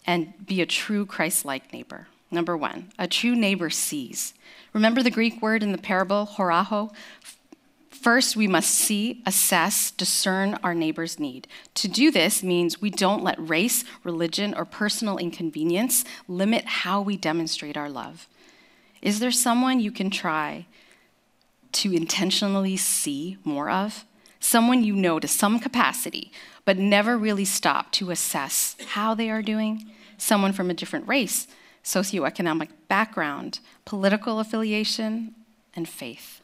and 0.06 0.32
be 0.46 0.62
a 0.62 0.66
true 0.66 1.04
Christ 1.04 1.44
like 1.44 1.72
neighbor. 1.72 2.08
Number 2.30 2.56
one, 2.56 2.92
a 2.98 3.06
true 3.06 3.34
neighbor 3.34 3.68
sees. 3.68 4.32
Remember 4.72 5.02
the 5.02 5.10
Greek 5.10 5.42
word 5.42 5.62
in 5.62 5.72
the 5.72 5.78
parable, 5.78 6.26
horaho? 6.36 6.92
First, 7.94 8.36
we 8.36 8.48
must 8.48 8.70
see, 8.70 9.22
assess, 9.24 9.92
discern 9.92 10.58
our 10.64 10.74
neighbor's 10.74 11.20
need. 11.20 11.46
To 11.74 11.88
do 11.88 12.10
this 12.10 12.42
means 12.42 12.80
we 12.80 12.90
don't 12.90 13.22
let 13.22 13.48
race, 13.48 13.84
religion, 14.02 14.52
or 14.52 14.64
personal 14.64 15.16
inconvenience 15.16 16.04
limit 16.26 16.64
how 16.66 17.00
we 17.00 17.16
demonstrate 17.16 17.76
our 17.76 17.88
love. 17.88 18.28
Is 19.00 19.20
there 19.20 19.30
someone 19.30 19.80
you 19.80 19.92
can 19.92 20.10
try 20.10 20.66
to 21.72 21.94
intentionally 21.94 22.76
see 22.76 23.38
more 23.44 23.70
of? 23.70 24.04
Someone 24.40 24.82
you 24.82 24.94
know 24.94 25.20
to 25.20 25.28
some 25.28 25.60
capacity, 25.60 26.32
but 26.64 26.76
never 26.76 27.16
really 27.16 27.44
stop 27.44 27.92
to 27.92 28.10
assess 28.10 28.76
how 28.88 29.14
they 29.14 29.30
are 29.30 29.40
doing? 29.40 29.90
Someone 30.18 30.52
from 30.52 30.68
a 30.68 30.74
different 30.74 31.06
race, 31.06 31.46
socioeconomic 31.84 32.68
background, 32.88 33.60
political 33.84 34.40
affiliation, 34.40 35.34
and 35.74 35.88
faith. 35.88 36.40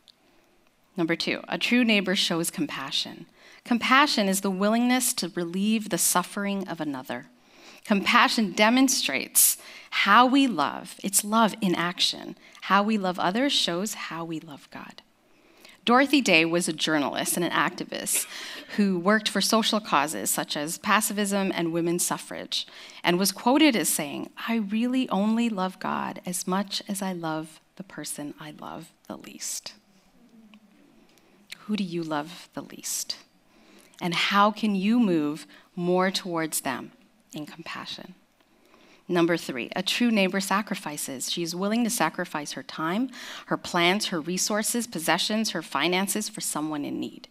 Number 0.96 1.16
two, 1.16 1.40
a 1.48 1.58
true 1.58 1.84
neighbor 1.84 2.16
shows 2.16 2.50
compassion. 2.50 3.26
Compassion 3.64 4.28
is 4.28 4.40
the 4.40 4.50
willingness 4.50 5.12
to 5.14 5.32
relieve 5.34 5.88
the 5.88 5.98
suffering 5.98 6.66
of 6.68 6.80
another. 6.80 7.26
Compassion 7.84 8.52
demonstrates 8.52 9.56
how 9.90 10.26
we 10.26 10.46
love, 10.46 10.96
it's 11.02 11.24
love 11.24 11.54
in 11.60 11.74
action. 11.74 12.36
How 12.62 12.82
we 12.82 12.98
love 12.98 13.18
others 13.18 13.52
shows 13.52 13.94
how 13.94 14.24
we 14.24 14.38
love 14.38 14.68
God. 14.70 15.02
Dorothy 15.84 16.20
Day 16.20 16.44
was 16.44 16.68
a 16.68 16.72
journalist 16.72 17.36
and 17.36 17.44
an 17.44 17.50
activist 17.50 18.26
who 18.76 18.98
worked 18.98 19.28
for 19.28 19.40
social 19.40 19.80
causes 19.80 20.30
such 20.30 20.56
as 20.56 20.78
pacifism 20.78 21.50
and 21.54 21.72
women's 21.72 22.04
suffrage, 22.04 22.66
and 23.02 23.18
was 23.18 23.32
quoted 23.32 23.74
as 23.74 23.88
saying, 23.88 24.30
I 24.46 24.56
really 24.56 25.08
only 25.08 25.48
love 25.48 25.80
God 25.80 26.20
as 26.26 26.46
much 26.46 26.82
as 26.86 27.00
I 27.00 27.12
love 27.12 27.60
the 27.76 27.82
person 27.82 28.34
I 28.38 28.52
love 28.60 28.92
the 29.08 29.16
least. 29.16 29.72
Who 31.70 31.76
do 31.76 31.84
you 31.84 32.02
love 32.02 32.48
the 32.54 32.62
least? 32.62 33.16
And 34.02 34.12
how 34.12 34.50
can 34.50 34.74
you 34.74 34.98
move 34.98 35.46
more 35.76 36.10
towards 36.10 36.62
them 36.62 36.90
in 37.32 37.46
compassion? 37.46 38.16
Number 39.06 39.36
three, 39.36 39.70
a 39.76 39.82
true 39.84 40.10
neighbor 40.10 40.40
sacrifices. 40.40 41.30
She 41.30 41.44
is 41.44 41.54
willing 41.54 41.84
to 41.84 41.90
sacrifice 41.90 42.54
her 42.54 42.64
time, 42.64 43.08
her 43.46 43.56
plans, 43.56 44.06
her 44.06 44.20
resources, 44.20 44.88
possessions, 44.88 45.50
her 45.50 45.62
finances 45.62 46.28
for 46.28 46.40
someone 46.40 46.84
in 46.84 46.98
need. 46.98 47.28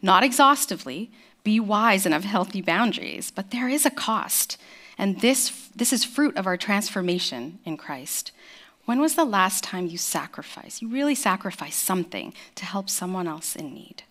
Not 0.00 0.22
exhaustively, 0.22 1.10
be 1.42 1.58
wise 1.58 2.06
and 2.06 2.12
have 2.12 2.22
healthy 2.22 2.62
boundaries, 2.62 3.32
but 3.32 3.50
there 3.50 3.68
is 3.68 3.84
a 3.84 3.90
cost. 3.90 4.56
And 4.98 5.20
this, 5.20 5.68
this 5.74 5.92
is 5.92 6.04
fruit 6.04 6.36
of 6.36 6.46
our 6.46 6.56
transformation 6.56 7.58
in 7.64 7.76
Christ. 7.76 8.30
When 8.84 9.00
was 9.00 9.14
the 9.14 9.24
last 9.24 9.62
time 9.62 9.86
you 9.86 9.98
sacrificed? 9.98 10.82
You 10.82 10.88
really 10.88 11.14
sacrificed 11.14 11.82
something 11.82 12.32
to 12.56 12.64
help 12.64 12.90
someone 12.90 13.28
else 13.28 13.54
in 13.54 13.72
need. 13.72 14.02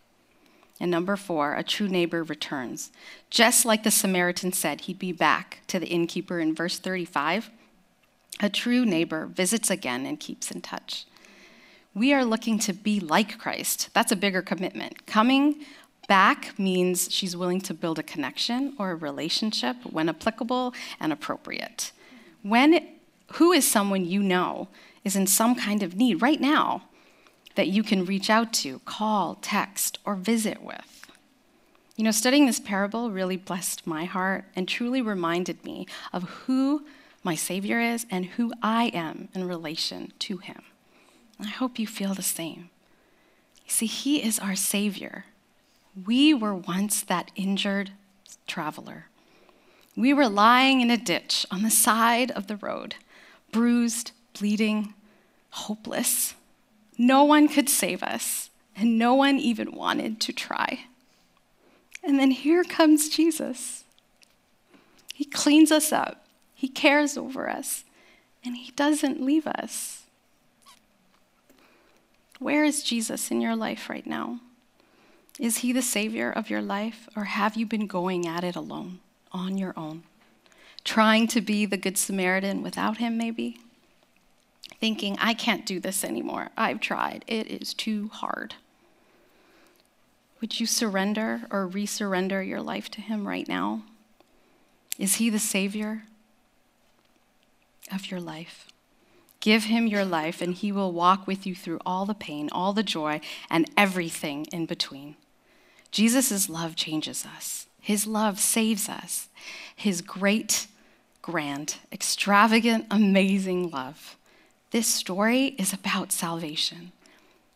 And 0.79 0.89
number 0.89 1.17
four, 1.17 1.55
a 1.55 1.63
true 1.63 1.89
neighbor 1.89 2.23
returns. 2.23 2.91
Just 3.29 3.65
like 3.65 3.83
the 3.83 3.91
Samaritan 3.91 4.53
said 4.53 4.81
he'd 4.81 4.99
be 4.99 5.11
back 5.11 5.59
to 5.67 5.79
the 5.79 5.87
innkeeper 5.87 6.39
in 6.39 6.55
verse 6.55 6.79
35, 6.79 7.49
a 8.39 8.49
true 8.49 8.85
neighbor 8.85 9.25
visits 9.25 9.69
again 9.69 10.05
and 10.05 10.19
keeps 10.19 10.51
in 10.51 10.61
touch. 10.61 11.05
We 11.93 12.13
are 12.13 12.23
looking 12.23 12.59
to 12.59 12.73
be 12.73 12.99
like 12.99 13.37
Christ. 13.37 13.89
That's 13.93 14.11
a 14.11 14.15
bigger 14.15 14.41
commitment. 14.41 15.05
Coming 15.05 15.65
back 16.07 16.57
means 16.57 17.11
she's 17.11 17.35
willing 17.35 17.59
to 17.61 17.73
build 17.73 17.99
a 17.99 18.03
connection 18.03 18.73
or 18.79 18.91
a 18.91 18.95
relationship 18.95 19.75
when 19.83 20.07
applicable 20.07 20.73
and 20.99 21.11
appropriate. 21.11 21.91
When, 22.41 22.87
who 23.33 23.51
is 23.51 23.67
someone 23.67 24.05
you 24.05 24.21
know 24.21 24.67
is 25.03 25.15
in 25.15 25.27
some 25.27 25.55
kind 25.55 25.83
of 25.83 25.95
need 25.95 26.21
right 26.21 26.41
now? 26.41 26.83
that 27.59 27.67
you 27.67 27.83
can 27.83 28.05
reach 28.05 28.29
out 28.29 28.53
to, 28.53 28.79
call, 28.85 29.37
text, 29.41 29.99
or 30.05 30.15
visit 30.15 30.63
with. 30.63 31.11
You 31.97 32.05
know, 32.05 32.11
studying 32.11 32.45
this 32.45 32.61
parable 32.61 33.11
really 33.11 33.35
blessed 33.35 33.85
my 33.85 34.05
heart 34.05 34.45
and 34.55 34.65
truly 34.65 35.01
reminded 35.01 35.65
me 35.65 35.85
of 36.13 36.23
who 36.23 36.85
my 37.21 37.35
Savior 37.35 37.81
is 37.81 38.05
and 38.09 38.25
who 38.27 38.53
I 38.63 38.85
am 38.93 39.27
in 39.33 39.45
relation 39.45 40.13
to 40.19 40.37
Him. 40.37 40.61
I 41.37 41.47
hope 41.47 41.77
you 41.77 41.85
feel 41.85 42.13
the 42.13 42.21
same. 42.21 42.69
See, 43.67 43.87
He 43.87 44.23
is 44.23 44.39
our 44.39 44.55
Savior. 44.55 45.25
We 46.05 46.33
were 46.33 46.55
once 46.55 47.01
that 47.01 47.29
injured 47.35 47.91
traveler. 48.47 49.07
We 49.97 50.13
were 50.13 50.29
lying 50.29 50.79
in 50.79 50.89
a 50.89 50.95
ditch 50.95 51.45
on 51.51 51.63
the 51.63 51.69
side 51.69 52.31
of 52.31 52.47
the 52.47 52.55
road, 52.55 52.95
bruised, 53.51 54.11
bleeding, 54.37 54.93
hopeless. 55.49 56.35
No 56.97 57.23
one 57.23 57.47
could 57.47 57.69
save 57.69 58.03
us, 58.03 58.49
and 58.75 58.97
no 58.97 59.13
one 59.13 59.37
even 59.37 59.71
wanted 59.71 60.19
to 60.21 60.33
try. 60.33 60.85
And 62.03 62.19
then 62.19 62.31
here 62.31 62.63
comes 62.63 63.09
Jesus. 63.09 63.83
He 65.13 65.25
cleans 65.25 65.71
us 65.71 65.91
up, 65.91 66.25
He 66.53 66.67
cares 66.67 67.17
over 67.17 67.49
us, 67.49 67.83
and 68.43 68.55
He 68.55 68.71
doesn't 68.71 69.21
leave 69.21 69.47
us. 69.47 70.03
Where 72.39 72.63
is 72.63 72.83
Jesus 72.83 73.31
in 73.31 73.41
your 73.41 73.55
life 73.55 73.89
right 73.89 74.07
now? 74.07 74.39
Is 75.37 75.57
He 75.57 75.73
the 75.73 75.81
Savior 75.81 76.31
of 76.31 76.49
your 76.49 76.61
life, 76.61 77.09
or 77.15 77.25
have 77.25 77.57
you 77.57 77.65
been 77.65 77.87
going 77.87 78.25
at 78.25 78.45
it 78.45 78.55
alone, 78.55 78.99
on 79.33 79.57
your 79.57 79.73
own? 79.75 80.03
Trying 80.89 81.27
to 81.27 81.39
be 81.39 81.67
the 81.67 81.77
Good 81.77 81.99
Samaritan 81.99 82.63
without 82.63 82.97
Him, 82.97 83.15
maybe? 83.15 83.59
thinking, 84.79 85.15
I 85.19 85.35
can't 85.35 85.63
do 85.63 85.79
this 85.79 86.03
anymore. 86.03 86.49
I've 86.57 86.79
tried. 86.79 87.23
It 87.27 87.45
is 87.45 87.75
too 87.75 88.09
hard. 88.11 88.55
Would 90.41 90.59
you 90.59 90.65
surrender 90.65 91.41
or 91.51 91.67
resurrender 91.67 92.41
your 92.41 92.63
life 92.63 92.89
to 92.91 93.01
Him 93.01 93.27
right 93.27 93.47
now? 93.47 93.83
Is 94.97 95.17
He 95.17 95.29
the 95.29 95.37
Savior 95.37 96.05
of 97.93 98.09
your 98.09 98.19
life? 98.19 98.67
Give 99.41 99.65
Him 99.65 99.85
your 99.85 100.05
life, 100.05 100.41
and 100.41 100.55
He 100.55 100.71
will 100.71 100.91
walk 100.91 101.27
with 101.27 101.45
you 101.45 101.53
through 101.53 101.81
all 101.85 102.07
the 102.07 102.15
pain, 102.15 102.49
all 102.51 102.73
the 102.73 102.81
joy, 102.81 103.21
and 103.47 103.69
everything 103.77 104.47
in 104.51 104.65
between. 104.65 105.17
Jesus' 105.91 106.49
love 106.49 106.75
changes 106.75 107.27
us. 107.27 107.67
His 107.79 108.07
love 108.07 108.39
saves 108.39 108.89
us. 108.89 109.29
His 109.75 110.01
great, 110.01 110.65
grand, 111.31 111.77
extravagant, 111.91 112.85
amazing 112.89 113.69
love 113.69 114.15
this 114.71 114.87
story 114.87 115.55
is 115.57 115.73
about 115.73 116.11
salvation. 116.11 116.91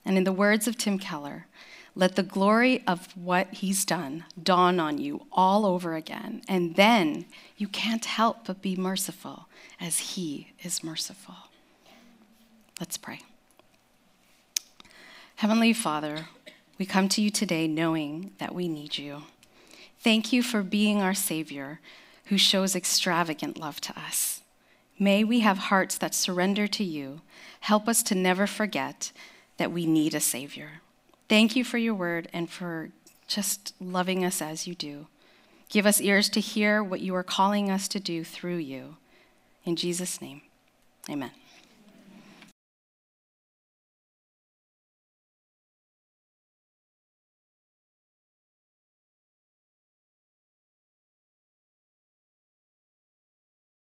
And 0.06 0.18
in 0.18 0.24
the 0.24 0.34
words 0.34 0.68
of 0.68 0.78
Tim 0.78 0.98
Keller, 0.98 1.46
Let 1.96 2.16
the 2.16 2.24
glory 2.24 2.84
of 2.88 3.16
what 3.16 3.54
he's 3.54 3.86
done 3.86 4.26
dawn 4.42 4.80
on 4.80 4.98
you 4.98 5.28
all 5.32 5.64
over 5.64 5.94
again, 5.94 6.42
and 6.48 6.76
then 6.76 7.26
you 7.56 7.68
can't 7.68 8.04
help 8.04 8.48
but 8.48 8.64
be 8.64 8.76
merciful 8.76 9.46
as 9.80 10.00
he 10.00 10.48
is 10.64 10.84
merciful. 10.84 11.36
Let's 12.80 12.98
pray. 12.98 13.20
Heavenly 15.36 15.72
Father, 15.72 16.30
we 16.80 16.88
come 16.88 17.08
to 17.10 17.22
you 17.22 17.30
today 17.30 17.68
knowing 17.68 18.32
that 18.40 18.56
we 18.56 18.68
need 18.68 18.98
you. 18.98 19.26
Thank 20.00 20.34
you 20.34 20.42
for 20.42 20.64
being 20.64 21.00
our 21.00 21.14
Savior 21.14 21.80
who 22.26 22.38
shows 22.38 22.76
extravagant 22.76 23.58
love 23.58 23.82
to 23.82 24.00
us. 24.00 24.42
May 25.00 25.24
we 25.24 25.42
have 25.42 25.58
hearts 25.58 25.98
that 25.98 26.16
surrender 26.16 26.68
to 26.68 26.84
you. 26.84 27.22
Help 27.62 27.88
us 27.88 28.04
to 28.04 28.16
never 28.16 28.48
forget 28.48 29.12
that 29.58 29.72
we 29.72 29.86
need 29.86 30.14
a 30.14 30.20
Savior. 30.20 30.82
Thank 31.28 31.56
you 31.56 31.64
for 31.64 31.78
your 31.78 31.96
word 31.96 32.28
and 32.34 32.50
for 32.50 32.90
just 33.28 33.74
loving 33.80 34.24
us 34.24 34.42
as 34.42 34.68
you 34.68 34.76
do. 34.76 35.08
Give 35.70 35.86
us 35.86 36.00
ears 36.00 36.30
to 36.30 36.40
hear 36.40 36.84
what 36.84 37.02
you 37.02 37.16
are 37.16 37.24
calling 37.24 37.72
us 37.72 37.88
to 37.90 38.00
do 38.00 38.24
through 38.24 38.58
you. 38.58 38.98
In 39.66 39.76
Jesus' 39.76 40.22
name, 40.22 40.42
amen. 41.10 41.32